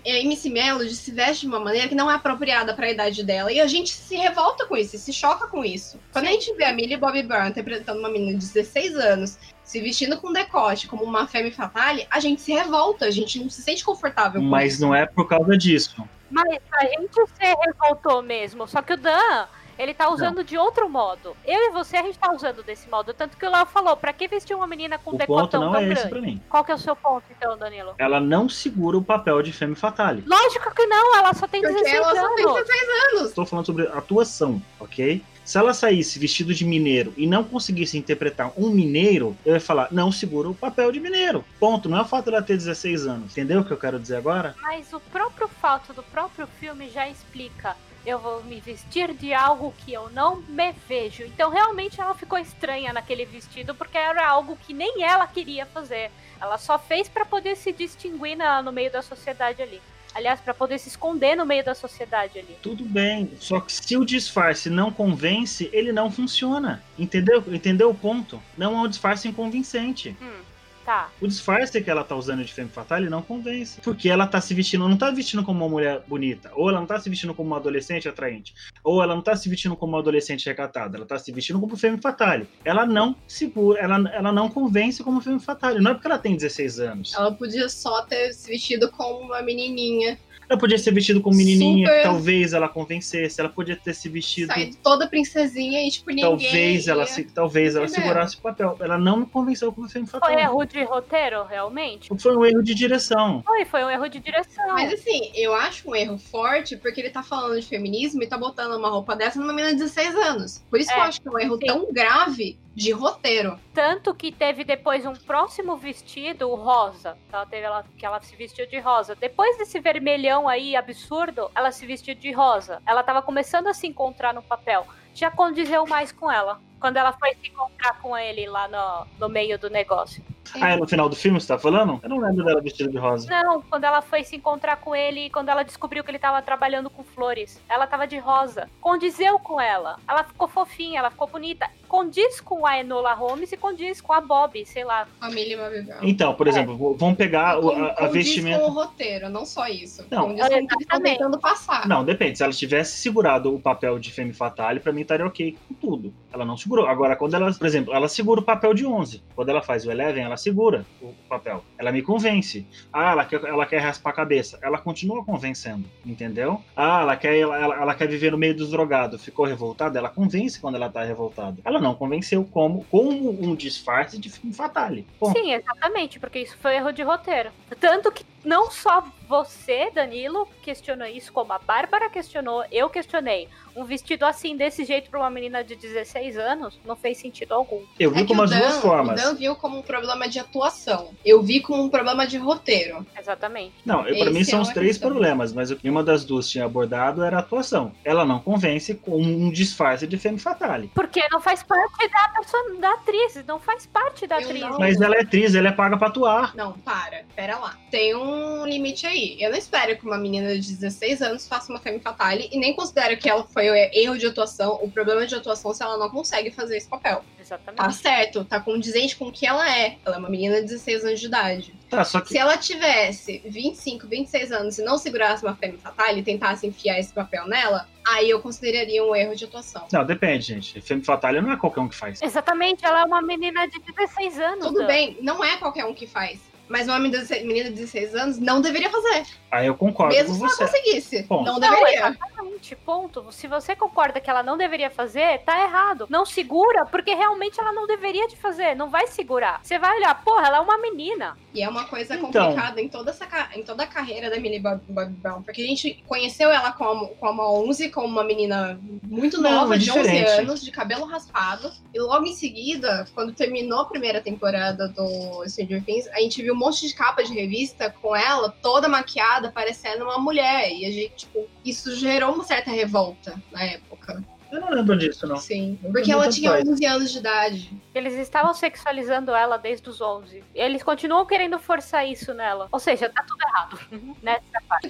[0.04, 3.52] MC Melody se veste de uma maneira que não é apropriada pra idade dela.
[3.52, 5.98] E a gente se revolta com isso, e se choca com isso.
[6.12, 9.80] Quando a gente vê a Millie Bobby Brown interpretando uma menina de 16 anos, se
[9.80, 13.62] vestindo com decote, como uma femme fatale, a gente se revolta, a gente não se
[13.62, 14.82] sente confortável com Mas isso.
[14.82, 15.96] não é por causa disso.
[16.30, 18.66] Mas a gente se revoltou mesmo.
[18.66, 19.46] Só que o Dan,
[19.78, 21.36] ele tá usando de outro modo.
[21.44, 23.12] Eu e você, a gente tá usando desse modo.
[23.14, 25.72] Tanto que o Léo falou, pra que vestir uma menina com O ponto decotão não
[25.72, 26.08] tão é esse grande?
[26.08, 26.42] pra mim.
[26.48, 27.94] Qual que é o seu ponto, então, Danilo?
[27.98, 30.22] Ela não segura o papel de femme fatale.
[30.26, 32.54] Lógico que não, ela só tem Porque 16 ela só tem anos.
[32.54, 32.82] 16
[33.12, 33.28] anos.
[33.28, 35.22] Estou falando sobre atuação, ok?
[35.44, 39.88] Se ela saísse vestido de mineiro e não conseguisse interpretar um mineiro, eu ia falar,
[39.90, 41.44] não segura o papel de mineiro.
[41.60, 41.86] Ponto.
[41.86, 43.32] Não é o fato dela ter 16 anos.
[43.32, 44.54] Entendeu o que eu quero dizer agora?
[44.62, 47.76] Mas o próprio fato do próprio filme já explica.
[48.06, 51.24] Eu vou me vestir de algo que eu não me vejo.
[51.24, 56.10] Então realmente ela ficou estranha naquele vestido porque era algo que nem ela queria fazer.
[56.40, 59.80] Ela só fez pra poder se distinguir na- no meio da sociedade ali.
[60.14, 62.56] Aliás, pra poder se esconder no meio da sociedade ali.
[62.62, 63.32] Tudo bem.
[63.40, 66.84] Só que se o disfarce não convence, ele não funciona.
[66.96, 67.42] Entendeu?
[67.48, 68.40] Entendeu o ponto?
[68.56, 70.16] Não é um disfarce inconvincente.
[70.22, 70.40] Hum,
[70.84, 71.10] tá.
[71.20, 73.80] O disfarce que ela tá usando de femme fatale não convence.
[73.80, 76.50] Porque ela tá se vestindo, não tá vestindo como uma mulher bonita.
[76.54, 78.54] Ou ela não tá se vestindo como uma adolescente atraente.
[78.82, 80.96] Ou ela não tá se vestindo como uma adolescente recatada.
[80.96, 82.46] Ela tá se vestindo como femme fatale.
[82.64, 85.80] Ela não segura, ela, ela não convence como femme fatale.
[85.80, 87.14] Não é porque ela tem 16 anos.
[87.14, 90.18] Ela podia só ter se vestido como uma menininha,
[90.48, 92.02] Ela podia ser vestido como menininha, Super.
[92.02, 93.40] talvez ela convencesse.
[93.40, 94.52] Ela podia ter se vestido.
[94.52, 96.24] sair toda princesinha e, tipo, ninguém.
[96.24, 98.76] Talvez ela, se, talvez ela segurasse o papel.
[98.80, 100.42] Ela não me convenceu como femme Foi fatale.
[100.42, 102.10] erro de roteiro, realmente?
[102.18, 103.42] Foi um erro de direção.
[103.46, 104.66] Foi, foi um erro de direção.
[104.68, 108.36] Mas assim, eu acho um erro forte porque ele tá falando de feminismo e tá
[108.36, 110.58] botando uma roupa dessa numa menina de 16 anos.
[110.68, 111.66] Por isso que É, eu acho que é um erro sim.
[111.66, 113.58] tão grave de roteiro.
[113.72, 117.16] Tanto que teve depois um próximo vestido, o rosa.
[117.28, 119.14] Que ela, teve, ela, que ela se vestiu de rosa.
[119.14, 122.82] Depois desse vermelhão aí absurdo, ela se vestiu de rosa.
[122.84, 124.84] Ela tava começando a se encontrar no papel.
[125.14, 126.60] Já condizeu mais com ela.
[126.80, 130.22] Quando ela foi se encontrar com ele lá no, no meio do negócio.
[130.60, 131.98] Ah, é no final do filme você tá falando?
[132.02, 133.26] Eu não lembro dela vestida de rosa.
[133.30, 136.90] Não, quando ela foi se encontrar com ele, quando ela descobriu que ele tava trabalhando
[136.90, 138.68] com flores, ela tava de rosa.
[138.78, 139.96] Condizeu com ela.
[140.06, 141.66] Ela ficou fofinha, ela ficou bonita.
[141.88, 145.06] Condiz com a Enola Holmes e condiz com a Bob, sei lá.
[145.18, 145.96] Família Babybel.
[146.02, 148.58] Então, por exemplo, v- vamos pegar o- a, a Condiz vestimenta.
[148.60, 150.04] com o roteiro, não só isso.
[150.10, 150.28] Não.
[150.28, 151.16] Condiz com o que Exatamente.
[151.18, 151.88] tentando passar.
[151.88, 152.36] Não, depende.
[152.36, 156.12] Se ela tivesse segurado o papel de Femme Fatale, pra mim estaria ok com tudo.
[156.34, 156.86] Ela não segurou.
[156.88, 159.22] Agora, quando ela, por exemplo, ela segura o papel de 11.
[159.36, 161.64] Quando ela faz o Eleven, ela segura o papel.
[161.78, 162.66] Ela me convence.
[162.92, 164.58] Ah, ela quer, ela quer raspar a cabeça.
[164.60, 166.60] Ela continua convencendo, entendeu?
[166.74, 169.24] Ah, ela quer, ela, ela- ela quer viver no meio dos drogados.
[169.24, 169.96] Ficou revoltada?
[169.96, 171.58] Ela convence quando ela tá revoltada.
[171.64, 175.06] Ela não convenceu como, como um disfarce de Femme Fatale.
[175.20, 175.38] Ponto.
[175.38, 177.50] Sim, exatamente, porque isso foi erro de roteiro.
[177.78, 183.48] Tanto que não só você, Danilo, questionou isso, como a Bárbara questionou, eu questionei.
[183.74, 187.82] Um vestido assim, desse jeito, pra uma menina de 16 anos, não fez sentido algum.
[187.98, 189.20] Eu vi É como as duas Dan- formas.
[189.20, 191.10] O Dan viu como um problema de atuação.
[191.24, 193.04] Eu vi como um problema de roteiro.
[193.18, 193.72] Exatamente.
[193.84, 195.10] Não, eu- pra mim são é os três questão.
[195.10, 197.92] problemas, mas o que uma das duas tinha abordado era a atuação.
[198.04, 200.90] Ela não convence com um disfarce de Femme Fatale.
[200.94, 204.60] Porque não faz parte da, perso- da atriz, não faz parte da Eu atriz.
[204.60, 206.54] não- Mas ela é atriz, ela é paga pra atuar.
[206.54, 207.76] Não, para, pera lá.
[207.90, 208.33] Tem um
[208.64, 209.36] limite aí.
[209.40, 212.74] Eu não espero que uma menina de 16 anos faça uma femme fatale e nem
[212.74, 216.50] considero que ela foi erro de atuação, o problema de atuação se ela não consegue
[216.50, 217.24] fazer esse papel.
[217.40, 217.78] Exatamente.
[217.78, 219.98] Tá certo, tá condizente com o que ela é.
[220.04, 221.74] Ela é uma menina de 16 anos de idade.
[221.90, 226.20] Tá, só que Se ela tivesse 25, 26 anos e não segurasse uma femme fatale
[226.20, 229.86] e tentasse enfiar esse papel nela, aí eu consideraria um erro de atuação.
[229.92, 230.80] Não, depende, gente.
[230.80, 232.20] Femme Fatale não é qualquer um que faz.
[232.22, 234.66] Exatamente, ela é uma menina de 16 anos.
[234.66, 234.86] Tudo Dan.
[234.86, 236.40] bem, não é qualquer um que faz.
[236.68, 239.26] Mas uma menina de 16 menina de 16 anos não deveria fazer.
[239.50, 240.78] Aí eu concordo Mesmo com se ela você.
[240.78, 241.22] conseguisse.
[241.24, 241.44] Ponto.
[241.44, 242.08] Não Não, deveria.
[242.08, 243.26] exatamente, ponto.
[243.30, 246.06] Se você concorda que ela não deveria fazer, tá errado.
[246.10, 248.74] Não segura, porque realmente ela não deveria de fazer.
[248.74, 249.60] Não vai segurar.
[249.62, 251.36] Você vai olhar, porra, ela é uma menina.
[251.54, 252.30] E é uma coisa Então.
[252.30, 255.42] complicada em toda, essa, em toda a carreira da Millie Bob, Bob Brown.
[255.42, 259.76] Porque a gente conheceu ela como, como a 11, como uma menina muito Não, nova,
[259.76, 260.40] é de 11 diferente.
[260.40, 261.70] anos, de cabelo raspado.
[261.92, 266.53] E logo em seguida, quando terminou a primeira temporada do Stranger Things, a gente viu
[266.54, 270.70] um monte de capa de revista com ela toda maquiada, parecendo uma mulher.
[270.72, 274.22] E a gente, tipo, isso gerou uma certa revolta na época.
[274.54, 275.36] Eu não lembro disso, não.
[275.36, 275.76] Sim.
[275.82, 276.68] Eu Porque ela tinha faz.
[276.68, 277.82] 11 anos de idade.
[277.92, 280.44] Eles estavam sexualizando ela desde os 11.
[280.54, 282.68] Eles continuam querendo forçar isso nela.
[282.70, 283.80] Ou seja, tá tudo errado.
[284.22, 284.38] né?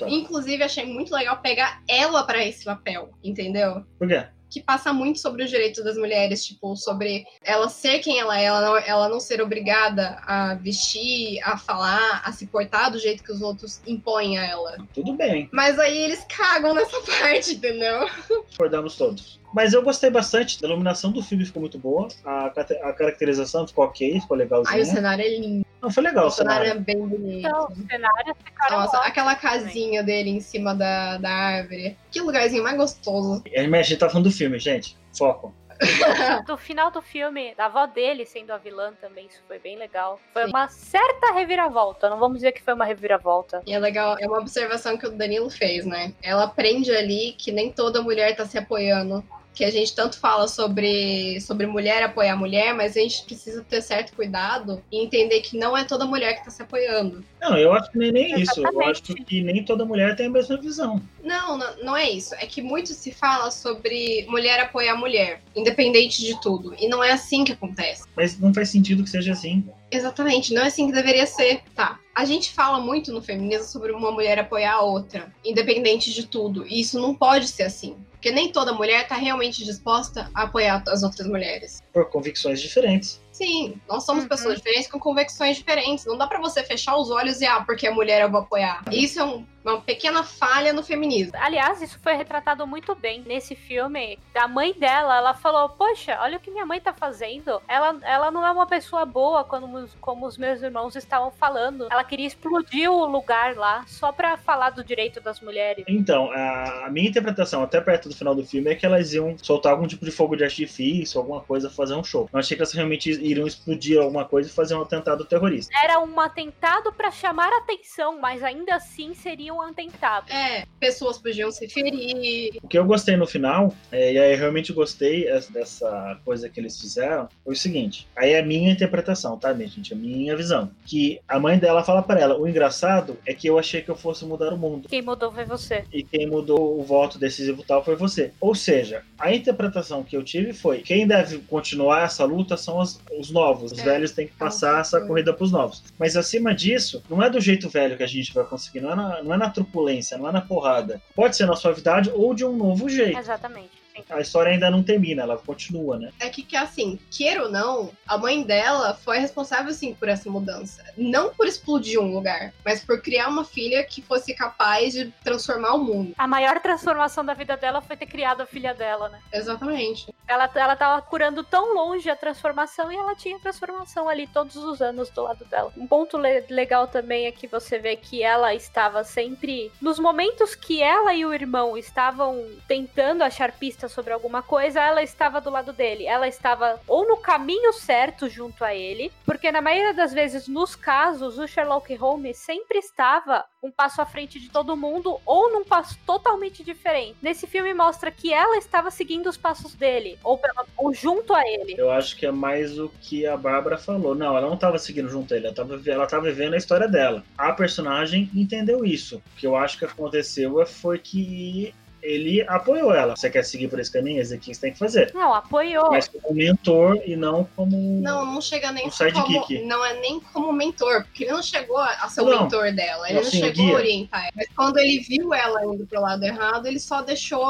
[0.06, 3.86] Inclusive, achei muito legal pegar ela pra esse papel, entendeu?
[3.98, 4.26] Por quê?
[4.54, 8.44] Que passa muito sobre os direitos das mulheres, tipo, sobre ela ser quem ela é,
[8.44, 13.24] ela não, ela não ser obrigada a vestir, a falar, a se portar do jeito
[13.24, 14.76] que os outros impõem a ela.
[14.94, 18.08] Tudo bem, Mas aí eles cagam nessa parte, entendeu?
[18.28, 19.40] concordamos todos.
[19.54, 23.84] Mas eu gostei bastante, a iluminação do filme ficou muito boa, a, a caracterização ficou
[23.84, 24.74] ok, ficou legalzinha.
[24.76, 26.80] Aí o cenário é lindo, Não, foi legal o o cenário cenário.
[26.80, 27.46] é bem bonito.
[27.46, 29.58] Então, cenários ficaram Nossa, aquela também.
[29.60, 31.96] casinha dele em cima da, da árvore.
[32.10, 33.44] Que lugarzinho mais gostoso.
[33.56, 34.96] A gente tá falando do filme, gente.
[35.16, 35.54] Foco.
[36.46, 40.20] Do final do filme, da avó dele sendo a vilã também, isso foi bem legal.
[40.32, 40.50] Foi Sim.
[40.50, 42.08] uma certa reviravolta.
[42.08, 43.60] Não vamos dizer que foi uma reviravolta.
[43.66, 46.14] E é legal, é uma observação que o Danilo fez, né?
[46.22, 49.24] Ela aprende ali que nem toda mulher tá se apoiando.
[49.54, 53.80] Que a gente tanto fala sobre, sobre mulher apoiar mulher, mas a gente precisa ter
[53.80, 57.24] certo cuidado e entender que não é toda mulher que tá se apoiando.
[57.40, 58.60] Não, eu acho que nem, nem isso.
[58.60, 61.00] Eu acho que nem toda mulher tem a mesma visão.
[61.22, 62.34] Não, não, não é isso.
[62.34, 66.74] É que muito se fala sobre mulher apoiar mulher, independente de tudo.
[66.78, 68.04] E não é assim que acontece.
[68.16, 69.64] Mas não faz sentido que seja assim.
[69.90, 71.62] Exatamente, não é assim que deveria ser.
[71.74, 72.00] Tá.
[72.14, 76.66] A gente fala muito no feminismo sobre uma mulher apoiar a outra, independente de tudo.
[76.66, 77.96] E isso não pode ser assim.
[78.24, 81.82] Porque nem toda mulher tá realmente disposta a apoiar as outras mulheres.
[81.92, 83.20] Por convicções diferentes.
[83.30, 84.28] Sim, nós somos Uhum.
[84.30, 86.06] pessoas diferentes com convicções diferentes.
[86.06, 88.82] Não dá pra você fechar os olhos e, ah, porque é mulher eu vou apoiar.
[88.90, 91.32] Isso é um- uma pequena falha no feminismo.
[91.40, 94.18] Aliás, isso foi retratado muito bem nesse filme.
[94.34, 97.60] A mãe dela, ela falou: Poxa, olha o que minha mãe tá fazendo.
[97.66, 101.88] Ela, ela não é uma pessoa boa, como, os- como os meus irmãos estavam falando.
[101.90, 105.84] Ela queria explodir o lugar lá só pra falar do direito das mulheres.
[105.88, 109.72] Então, a, minha interpretação, até perto do final do filme, é que elas iam soltar
[109.72, 112.28] algum tipo de fogo de artifício, alguma coisa, fazer um show.
[112.32, 115.72] Eu achei que elas realmente iriam explodir alguma coisa e fazer um atentado terrorista.
[115.82, 120.30] Era um atentado pra chamar atenção, mas ainda assim seria um atentado.
[120.32, 122.58] É, pessoas podiam se ferir.
[122.62, 126.48] O que eu gostei no final, é, e aí eu realmente gostei es- dessa coisa
[126.48, 128.06] que eles fizeram, foi o seguinte.
[128.16, 129.92] Aí é a minha interpretação, tá, minha gente?
[129.92, 130.70] A minha visão.
[130.86, 133.96] Que a mãe dela fala pra ela: o engraçado é que eu achei que eu
[133.96, 134.88] fosse mudar o mundo.
[134.88, 135.84] Quem mudou foi você.
[135.92, 138.32] E quem mudou o voto decisivo tal foi você.
[138.40, 143.00] Ou seja, a interpretação que eu tive foi: quem deve continuar essa luta são os,
[143.18, 143.72] os novos.
[143.72, 145.06] Os É, velhos têm que passar essa sim.
[145.06, 145.82] corrida pros novos.
[145.98, 148.94] Mas acima disso, não é do jeito velho que a gente vai conseguir, não é
[148.96, 151.00] na, não é na truculência, não é na porrada.
[151.14, 153.18] Pode ser na suavidade ou de um novo jeito.
[153.18, 153.83] Exatamente.
[154.10, 156.10] A história ainda não termina, ela continua, né?
[156.20, 160.30] É que, que assim, queira ou não, a mãe dela foi responsável sim por essa
[160.30, 160.82] mudança.
[160.96, 165.74] Não por explodir um lugar, mas por criar uma filha que fosse capaz de transformar
[165.74, 166.12] o mundo.
[166.18, 169.20] A maior transformação da vida dela foi ter criado a filha dela, né?
[169.32, 170.12] Exatamente.
[170.26, 174.80] Ela, ela tava curando tão longe a transformação e ela tinha transformação ali todos os
[174.80, 175.72] anos do lado dela.
[175.76, 179.70] Um ponto le- legal também é que você vê que ela estava sempre.
[179.80, 185.02] Nos momentos que ela e o irmão estavam tentando achar pistas sobre alguma coisa, ela
[185.02, 186.06] estava do lado dele.
[186.06, 190.74] Ela estava ou no caminho certo junto a ele, porque na maioria das vezes, nos
[190.76, 195.64] casos, o Sherlock Holmes sempre estava um passo à frente de todo mundo ou num
[195.64, 197.16] passo totalmente diferente.
[197.22, 201.40] Nesse filme mostra que ela estava seguindo os passos dele, ou, pela- ou junto a
[201.48, 201.74] ele.
[201.78, 204.14] Eu acho que é mais o que a Bárbara falou.
[204.14, 206.86] Não, ela não tava seguindo junto a ele, ela tava, ela tava vivendo a história
[206.88, 207.24] dela.
[207.38, 209.16] A personagem entendeu isso.
[209.16, 213.16] O que eu acho que aconteceu é- foi que ele apoiou ela.
[213.16, 214.20] Você quer seguir por esse caminho?
[214.20, 215.10] Esse aqui você tem que fazer.
[215.14, 215.90] Não, apoiou.
[215.90, 217.76] Mas como mentor e não como.
[218.02, 219.56] Não, não chega nem Um sidekick.
[219.56, 219.66] como.
[219.66, 222.42] Não é nem como mentor, porque ele não chegou a ser o Não.
[222.42, 223.06] mentor dela.
[223.08, 223.72] Ele não Assim, chegou guia.
[223.74, 224.32] a orientar ela.
[224.36, 227.42] Mas quando ele viu ela indo pro lado errado, ele só deixou,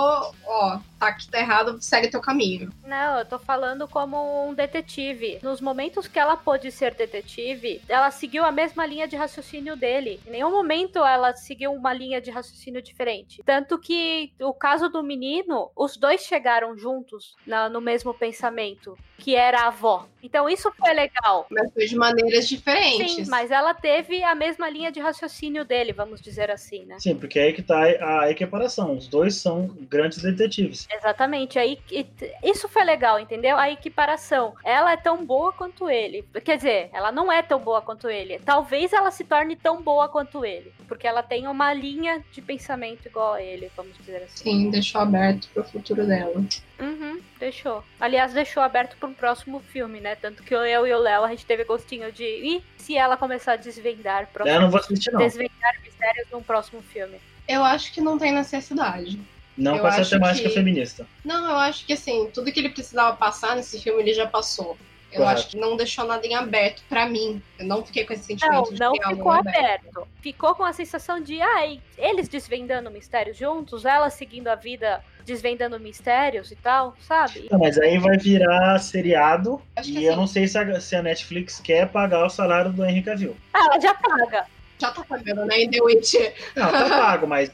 [0.47, 2.71] ó, tá aqui tá errado, segue teu caminho.
[2.87, 5.39] Não, eu tô falando como um detetive.
[5.43, 10.21] Nos momentos que ela pôde ser detetive, ela seguiu a mesma linha de raciocínio dele.
[10.27, 13.43] Em nenhum momento ela seguiu uma linha de raciocínio diferente.
[13.45, 19.35] Tanto que o caso do menino, os dois chegaram juntos na- no mesmo pensamento, que
[19.35, 20.07] era a avó.
[20.23, 21.47] Então isso foi legal.
[21.51, 23.13] Mas foi de maneiras diferentes.
[23.17, 26.97] Sim, mas ela teve a mesma linha de raciocínio dele, vamos dizer assim, né?
[26.99, 27.83] Sim, porque é aí que tá
[28.23, 28.97] a equiparação.
[28.97, 30.87] Os dois são grandes detetives.
[30.91, 32.07] Exatamente, aí que-
[32.43, 33.57] isso foi legal, entendeu?
[33.57, 34.55] A equiparação.
[34.65, 36.23] Ela é tão boa quanto ele.
[36.45, 38.39] Quer dizer, ela não é tão boa quanto ele.
[38.41, 43.07] Talvez ela se torne tão boa quanto ele, porque ela tem uma linha de pensamento
[43.07, 44.34] igual a ele, vamos dizer assim.
[44.35, 46.45] Sim, deixou aberto pro futuro dela.
[46.81, 47.85] Uhum, deixou.
[48.01, 50.17] Aliás, deixou aberto para um próximo filme, né?
[50.17, 53.53] Tanto que eu e o Léo a gente teve gostinho de e se ela começar
[53.53, 54.47] a desvendar, pro...
[54.47, 55.21] Eu não vou assistir, não.
[55.21, 57.19] desvendar mistérios num próximo filme.
[57.49, 59.19] Eu acho que não tem necessidade.
[59.57, 61.07] Não Eu com essa temática que- feminista.
[61.25, 64.77] Não, eu acho que assim, tudo que ele precisava passar nesse filme ele já passou.
[65.15, 65.39] Eu Correto.
[65.41, 67.41] acho que não deixou nada em aberto pra mim.
[67.59, 69.57] Eu não fiquei com esse sentimento Não, de não ficou aberto.
[69.59, 70.09] aberto.
[70.21, 75.79] Ficou com a sensação de, ai, eles desvendando mistérios juntos, ela seguindo a vida desvendando
[75.81, 77.49] mistérios e tal, sabe?
[77.51, 80.95] Não, mas aí vai virar seriado Acho e eu assim- não sei se a, se
[80.97, 83.37] a Netflix quer pagar o salário do Henry Cavill.
[83.53, 84.47] Ah, ela já paga.
[84.79, 85.61] Já tá pagando, né?
[85.63, 86.35] Em The Witcher.
[86.57, 87.51] Não, tá pago, mas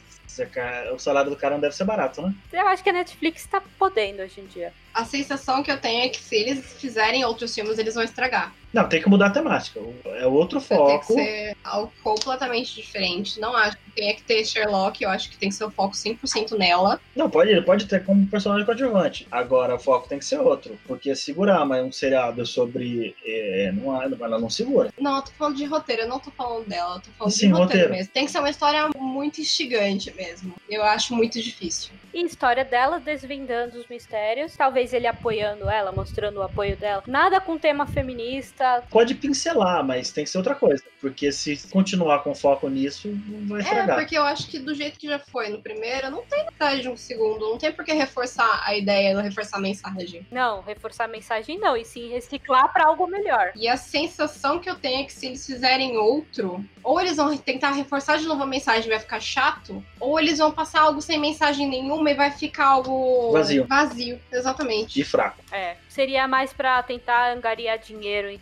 [0.52, 2.34] ca- o salário do cara não deve ser barato, né?
[2.52, 4.72] Eu acho que a Netflix tá podendo hoje em dia.
[4.94, 8.52] A sensação que eu tenho é que se eles fizerem outros filmes, eles vão estragar.
[8.72, 9.80] Não, tem que mudar a temática.
[10.04, 11.14] É outro Vai ter que foco.
[11.14, 13.40] ser algo completamente diferente.
[13.40, 15.92] Não acho que tenha que ter Sherlock, eu acho que tem que ser o foco
[15.96, 17.00] 100% nela.
[17.16, 19.26] Não, pode, ele pode ter como personagem coadjuvante.
[19.28, 20.78] Agora, o foco tem que ser outro.
[20.86, 23.16] Porque segurar mas um seriado sobre.
[23.26, 24.90] É, não, há- ela não segura.
[25.00, 27.46] Não, eu tô falando de roteiro, eu não tô falando dela, eu tô falando Sim,
[27.48, 27.90] de roteiro, roteiro.
[27.90, 28.12] mesmo.
[28.12, 30.54] Tem que ser uma história muito instigante mesmo.
[30.68, 31.90] Eu acho muito difícil.
[32.14, 37.02] E história dela desvendando os mistérios, talvez ele apoiando ela, mostrando o apoio dela.
[37.06, 38.82] Nada com tema feminista.
[38.90, 40.82] Pode pincelar, mas tem que ser outra coisa.
[41.00, 43.08] Porque se continuar com foco nisso,
[43.48, 43.98] vai É, estragar.
[43.98, 46.88] porque eu acho que do jeito que já foi no primeiro, não tem necessidade de
[46.88, 50.26] um segundo, não tem por que reforçar a ideia, reforçar a mensagem.
[50.30, 53.52] Não, reforçar a mensagem não, e sim reciclar pra algo melhor.
[53.56, 57.36] E a sensação que eu tenho é que se eles fizerem outro, ou eles vão
[57.36, 61.00] tentar reforçar de novo a mensagem e vai ficar chato, ou eles vão passar algo
[61.00, 63.66] sem mensagem nenhuma e vai ficar algo Vazio.
[63.66, 64.69] Vazio, exatamente.
[64.96, 65.42] E fraco.
[65.52, 68.38] É, seria mais pra tentar angariar dinheiro.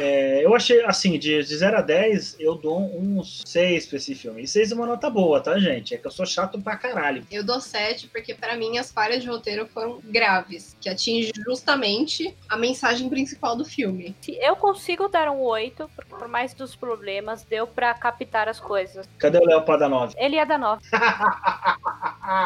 [0.00, 4.14] É, eu achei, assim, de, de 0 a 10, eu dou uns 6 pra esse
[4.14, 4.42] filme.
[4.42, 5.94] E 6 é uma nota boa, tá, gente?
[5.94, 7.24] É que eu sou chato pra caralho.
[7.30, 12.34] Eu dou 7 porque para mim as falhas de roteiro foram graves, que atinge justamente
[12.48, 14.16] a mensagem principal do filme.
[14.20, 18.58] Se eu consigo dar um 8, porque por mais dos problemas, deu pra captar as
[18.58, 19.08] coisas.
[19.18, 20.14] Cadê o Léo pra dar 9?
[20.16, 20.82] Ele ia dar 9.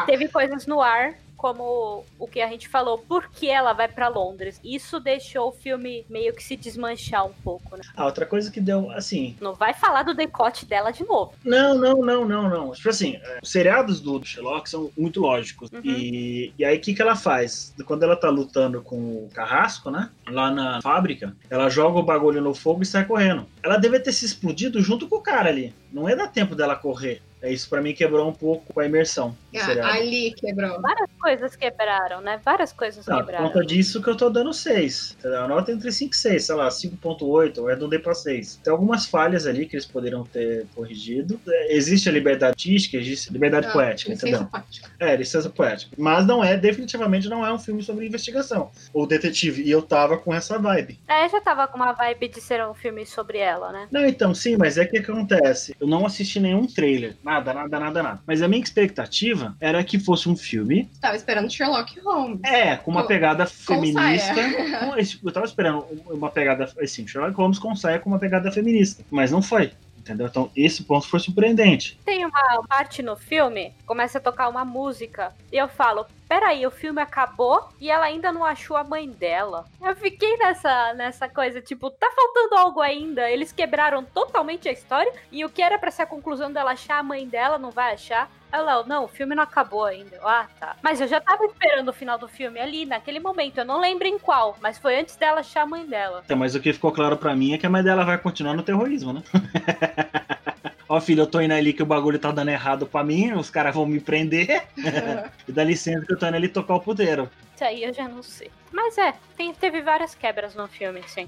[0.05, 1.15] Teve coisas no ar,
[1.45, 4.59] como o que a gente falou, por que ela vai pra Londres.
[4.63, 7.83] Isso deixou o filme meio que se desmanchar um pouco, né?
[7.95, 9.37] Ah, outra coisa que deu, assim.
[9.39, 11.33] Não vai falar do decote dela de novo.
[11.43, 12.71] Não, não, não, não, não.
[12.71, 15.69] Tipo assim, é, os seriados do Sherlock são muito lógicos.
[15.71, 15.81] Uhum.
[15.83, 17.75] E, e aí, o que, que ela faz?
[17.85, 20.09] Quando ela tá lutando com o carrasco, né?
[20.27, 23.45] Lá na fábrica, ela joga o bagulho no fogo e sai correndo.
[23.61, 25.75] Ela deve ter se explodido junto com o cara ali.
[25.93, 27.21] Não ia dar tempo dela correr.
[27.41, 30.81] É isso pra mim quebrou um pouco a imersão do Ah, ali quebrou.
[30.81, 32.39] Várias coisas quebraram, né?
[32.43, 33.47] Várias coisas por quebraram.
[33.47, 35.15] conta disso que eu tô dando 6.
[35.19, 35.43] entendeu?
[35.43, 38.59] A nota entre 5 e 6, sei lá, 5.8, eu arredondei pra 6.
[38.63, 41.39] Tem algumas falhas ali que eles poderiam ter corrigido.
[41.47, 44.47] É, Existe a liberdade artística, existe a liberdade Ah, poética, licença entendeu?
[44.49, 44.89] poética.
[44.99, 45.91] É, licença poética.
[45.97, 48.71] Mas não é, definitivamente não é um filme sobre investigação.
[48.93, 49.61] Ou detetive.
[49.63, 50.99] E eu tava com essa vibe.
[51.07, 53.87] É, já tava com uma vibe de ser um filme sobre ela, né?
[53.91, 55.75] Não, então, sim, mas é que acontece.
[55.79, 57.15] Eu não assisti nenhum trailer.
[57.25, 58.19] Nada, nada, nada, nada.
[58.27, 62.39] Mas a minha expectativa era que fosse um filme Tava esperando Sherlock Holmes.
[62.45, 64.35] É, com uma Com- pegada feminista.
[64.79, 69.03] Com eu tava esperando uma pegada, assim, Sherlock Holmes com saia com uma pegada feminista.
[69.09, 69.71] Mas não foi.
[70.05, 70.27] Entendeu?
[70.27, 71.99] Então, esse ponto foi surpreendente.
[72.05, 76.69] Tem uma parte no filme, começa a tocar uma música, e eu falo, peraí, o
[76.69, 79.65] filme acabou e ela ainda não achou a mãe dela.
[79.81, 83.27] Eu fiquei nessa, nessa coisa, tipo, tá faltando algo ainda.
[83.31, 86.99] Eles quebraram totalmente a história, e o que era pra ser a conclusão dela achar
[86.99, 88.29] a mãe dela, não vai achar.
[88.55, 90.15] Aí Léo, não, o filme não acabou ainda.
[90.15, 90.77] Eu, Ah, tá.
[90.81, 93.57] Mas eu já tava esperando o final do filme ali, naquele momento.
[93.57, 96.21] Eu não lembro em qual, mas foi antes dela achar a mãe dela.
[96.23, 98.53] Então, mas o que ficou claro pra mim é que a mãe dela vai continuar
[98.53, 99.21] no terrorismo, né?
[100.87, 103.49] Ó, filho, eu tô indo ali que o bagulho tá dando errado pra mim, os
[103.49, 104.63] caras vão me prender.
[105.47, 107.29] e dá licença que eu tô indo ali tocar o puteiro.
[107.55, 108.51] Isso aí eu já não sei.
[108.71, 111.27] Mas é, tem- teve várias quebras no filme, sim.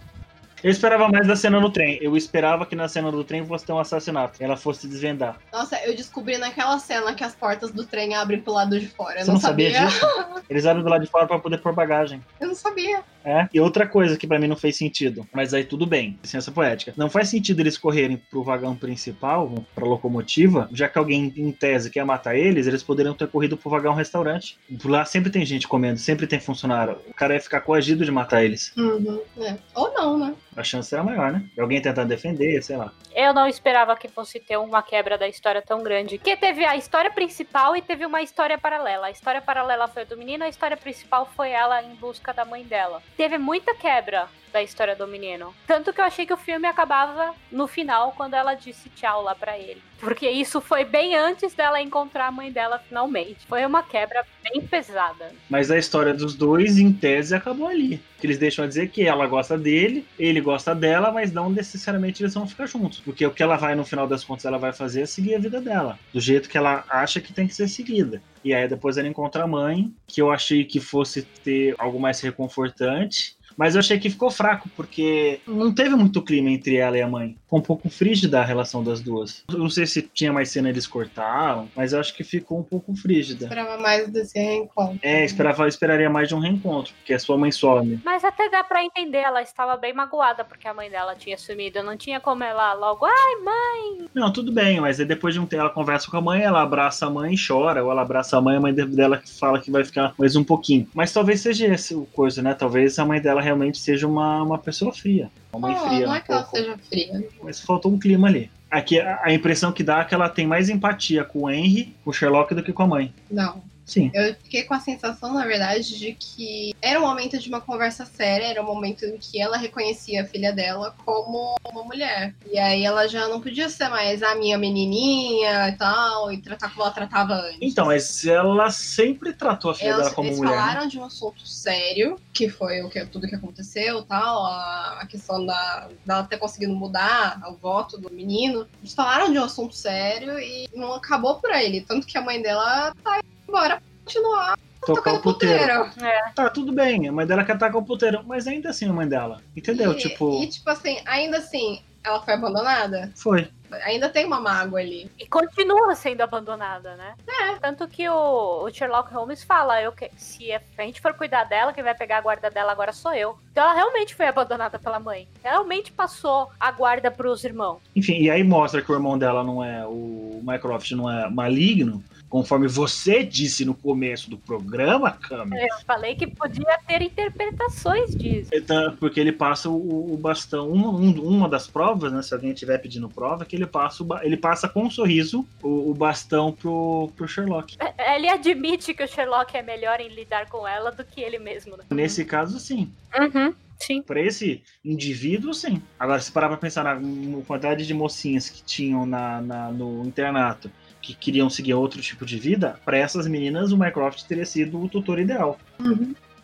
[0.64, 2.00] Eu esperava mais da cena no trem.
[2.02, 4.42] Eu esperava que na cena do trem fosse ter um assassinato.
[4.42, 5.38] Ela fosse desvendar.
[5.54, 9.20] Nossa, eu descobri naquela cena que as portas do trem abrem pro lado de fora.
[9.20, 9.88] Eu Você não sabia sabia.
[9.88, 10.06] disso?
[10.50, 12.22] Eles abrem do lado de fora pra poder pôr bagagem.
[12.40, 13.02] Eu não sabia.
[13.24, 13.48] É.
[13.54, 16.94] E outra coisa que pra mim não fez sentido, mas aí tudo bem, licença poética.
[16.96, 21.90] Não faz sentido eles correrem pro vagão principal, pra locomotiva, já que alguém em tese
[21.90, 24.58] quer matar eles, eles poderiam ter corrido pro vagão restaurante.
[24.86, 26.98] Lá sempre tem gente comendo, sempre tem funcionário.
[27.10, 28.72] O cara ia ficar coagido de matar eles.
[28.78, 29.58] Uhum, é.
[29.76, 30.34] Ou não, né?
[30.58, 31.44] A chance era maior, né?
[31.60, 32.92] Alguém tentando defender, sei lá.
[33.16, 36.18] Eu não esperava que fosse ter uma quebra da história tão grande.
[36.18, 39.06] Porque teve a história principal e teve uma história paralela.
[39.06, 42.44] A história paralela foi a do menino, a história principal foi ela em busca da
[42.44, 43.04] mãe dela.
[43.16, 45.54] Teve muita quebra da história do menino.
[45.66, 49.36] Tanto que eu achei que o filme acabava no final, quando ela disse tchau lá
[49.36, 49.82] pra ele.
[50.00, 53.46] Porque isso foi bem antes dela encontrar a mãe dela finalmente.
[53.48, 55.32] Foi uma quebra bem pesada.
[55.50, 58.02] Mas a história dos dois, em tese, acabou ali.
[58.22, 62.34] Eles deixam a dizer que ela gosta dele, ele gosta dela, mas não necessariamente eles
[62.34, 63.00] vão ficar juntos.
[63.00, 65.40] Porque o que ela vai, no final das contas, ela vai fazer é seguir a
[65.40, 66.00] vida dela.
[66.14, 68.22] Do jeito que ela acha que tem que ser seguida.
[68.44, 72.20] E aí depois ela encontra a mãe, que eu achei que fosse ter algo mais
[72.22, 73.37] reconfortante.
[73.58, 77.08] Mas eu achei que ficou fraco, porque não teve muito clima entre ela e a
[77.08, 77.36] mãe.
[77.48, 79.42] Ficou um pouco frígida a relação das duas.
[79.50, 82.64] Eu não sei se tinha mais cena eles cortaram, mas eu acho que ficou um
[82.64, 83.46] pouco frígida.
[83.46, 85.00] Esperava mais desse reencontro.
[85.02, 88.02] É, esperava, esperaria mais de um reencontro, porque a sua mãe some.
[88.04, 91.82] Mas até dá pra entender, ela estava bem magoada porque a mãe dela tinha sumido.
[91.82, 94.08] Não tinha como ela logo, ai mãe.
[94.14, 96.62] Não, tudo bem, mas aí depois de um tempo ela conversa com a mãe, ela
[96.62, 99.62] abraça a mãe e chora, ou ela abraça a mãe, a mãe dela que fala
[99.62, 100.86] que vai ficar mais um pouquinho.
[100.94, 102.54] Mas talvez seja esse o coisa, né?
[102.54, 105.32] Talvez a mãe dela realmente seja uma, uma pessoa fria.
[105.54, 106.58] Uma mãe Não, fria, não é um que ela pouco.
[106.58, 107.30] seja fria.
[107.42, 108.50] Mas faltou um clima ali.
[108.70, 112.10] Aqui a, impressão que dá é que ela tem mais empatia com o Henry, com
[112.10, 113.14] o Sherlock, do que com a mãe.
[113.32, 113.62] Não.
[113.88, 114.12] Sim.
[114.14, 118.06] Eu fiquei com a sensação, na verdade, de que era um momento de uma conversa
[118.06, 122.36] séria, era um momento em que ela reconhecia a filha dela como uma mulher.
[122.52, 126.70] E aí ela já não podia ser mais a minha menininha e tal, e tratar
[126.70, 127.60] como ela tratava antes.
[127.62, 130.52] Então, mas ela sempre tratou a filha Elas, dela como eles mulher.
[130.52, 130.58] né?
[130.58, 135.08] falaram de um assunto sério, que foi o que, tudo que aconteceu tal, a, a
[135.08, 138.68] questão da, dela ter conseguido mudar o voto do menino.
[138.82, 141.82] Eles falaram de um assunto sério e não acabou por ele.
[141.82, 145.86] Tanto que a mãe dela tá embora pra continuar Tocar tocando o puteiro.
[145.86, 146.34] puteiro.
[146.36, 149.08] Tá, tudo bem, a mãe dela quer tacar o puteiro, mas ainda assim a mãe
[149.08, 149.42] dela.
[149.56, 149.92] Entendeu?
[149.92, 153.12] E, tipo, e, tipo assim, ainda assim, ela foi abandonada.
[153.16, 153.50] foi.
[153.84, 155.12] Ainda tem uma mágoa ali.
[155.20, 157.16] E continua sendo abandonada, né?
[157.28, 157.56] É.
[157.56, 161.74] Tanto que o, o Sherlock Holmes fala, eu que, se a gente for cuidar dela,
[161.74, 163.38] quem vai pegar a guarda dela agora sou eu.
[163.52, 165.28] Então ela realmente foi abandonada pela mãe.
[165.44, 167.82] Realmente passou a guarda pros irmãos.
[167.94, 169.86] Enfim, e aí mostra que o irmão dela não é.
[169.86, 175.58] O Mycroft não é maligno, conforme você disse no começo do programa, Cami.
[175.60, 178.50] Eu falei que podia ter interpretações disso.
[178.54, 180.70] Então, Porque ele passa o, o bastão.
[180.70, 182.22] Um, um- uma das provas, né?
[182.22, 185.46] Se alguém estiver pedindo prova, é que ele passa, o ele passa com um sorriso
[185.64, 187.78] o, o bastão pro, pro Sherlock.
[187.80, 191.40] É, Ele admite que o Sherlock é melhor em lidar com ela do que ele
[191.40, 191.78] mesmo.
[191.78, 191.84] Né?
[191.92, 192.92] Nesse caso, sim.
[193.18, 193.54] Uhum.
[193.80, 194.02] Sim.
[194.02, 195.82] Para esse indivíduo, sim.
[196.00, 200.04] Agora, se parar pra pensar na, na quantidade de mocinhas que tinham na, na- no
[200.04, 200.70] internato
[201.08, 204.90] que queriam seguir outro tipo de vida, para essas meninas o Mycroft teria sido o
[204.90, 205.58] tutor ideal.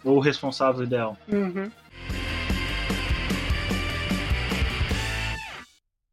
[0.05, 1.18] Ou o responsável ideal.
[1.28, 1.70] Uhum.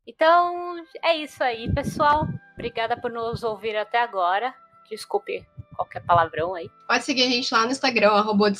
[0.07, 2.26] Então, é isso aí, pessoal.
[2.55, 4.53] Obrigada por nos ouvir até agora.
[4.90, 5.46] Desculpe
[5.76, 6.68] qualquer palavrão aí.
[6.88, 8.53] Pode seguir a gente lá no Instagram, arroba.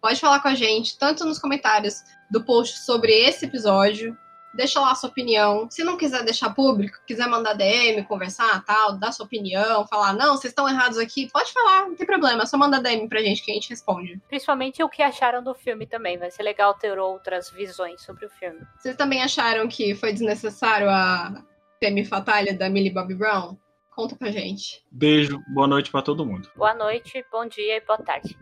[0.00, 4.18] Pode falar com a gente, tanto nos comentários do post sobre esse episódio.
[4.54, 5.68] Deixa lá a sua opinião.
[5.70, 10.36] Se não quiser deixar público, quiser mandar DM, conversar, tal, dar sua opinião, falar, não,
[10.36, 12.42] vocês estão errados aqui, pode falar, não tem problema.
[12.42, 14.20] É só mandar DM pra gente que a gente responde.
[14.28, 16.16] Principalmente o que acharam do filme também.
[16.16, 18.60] Vai ser legal ter outras visões sobre o filme.
[18.78, 21.42] Vocês também acharam que foi desnecessário a
[21.80, 23.56] Femme Fatale da Millie Bobby Brown?
[23.94, 24.84] Conta pra gente.
[24.90, 26.50] Beijo, boa noite para todo mundo.
[26.56, 28.36] Boa noite, bom dia e boa tarde.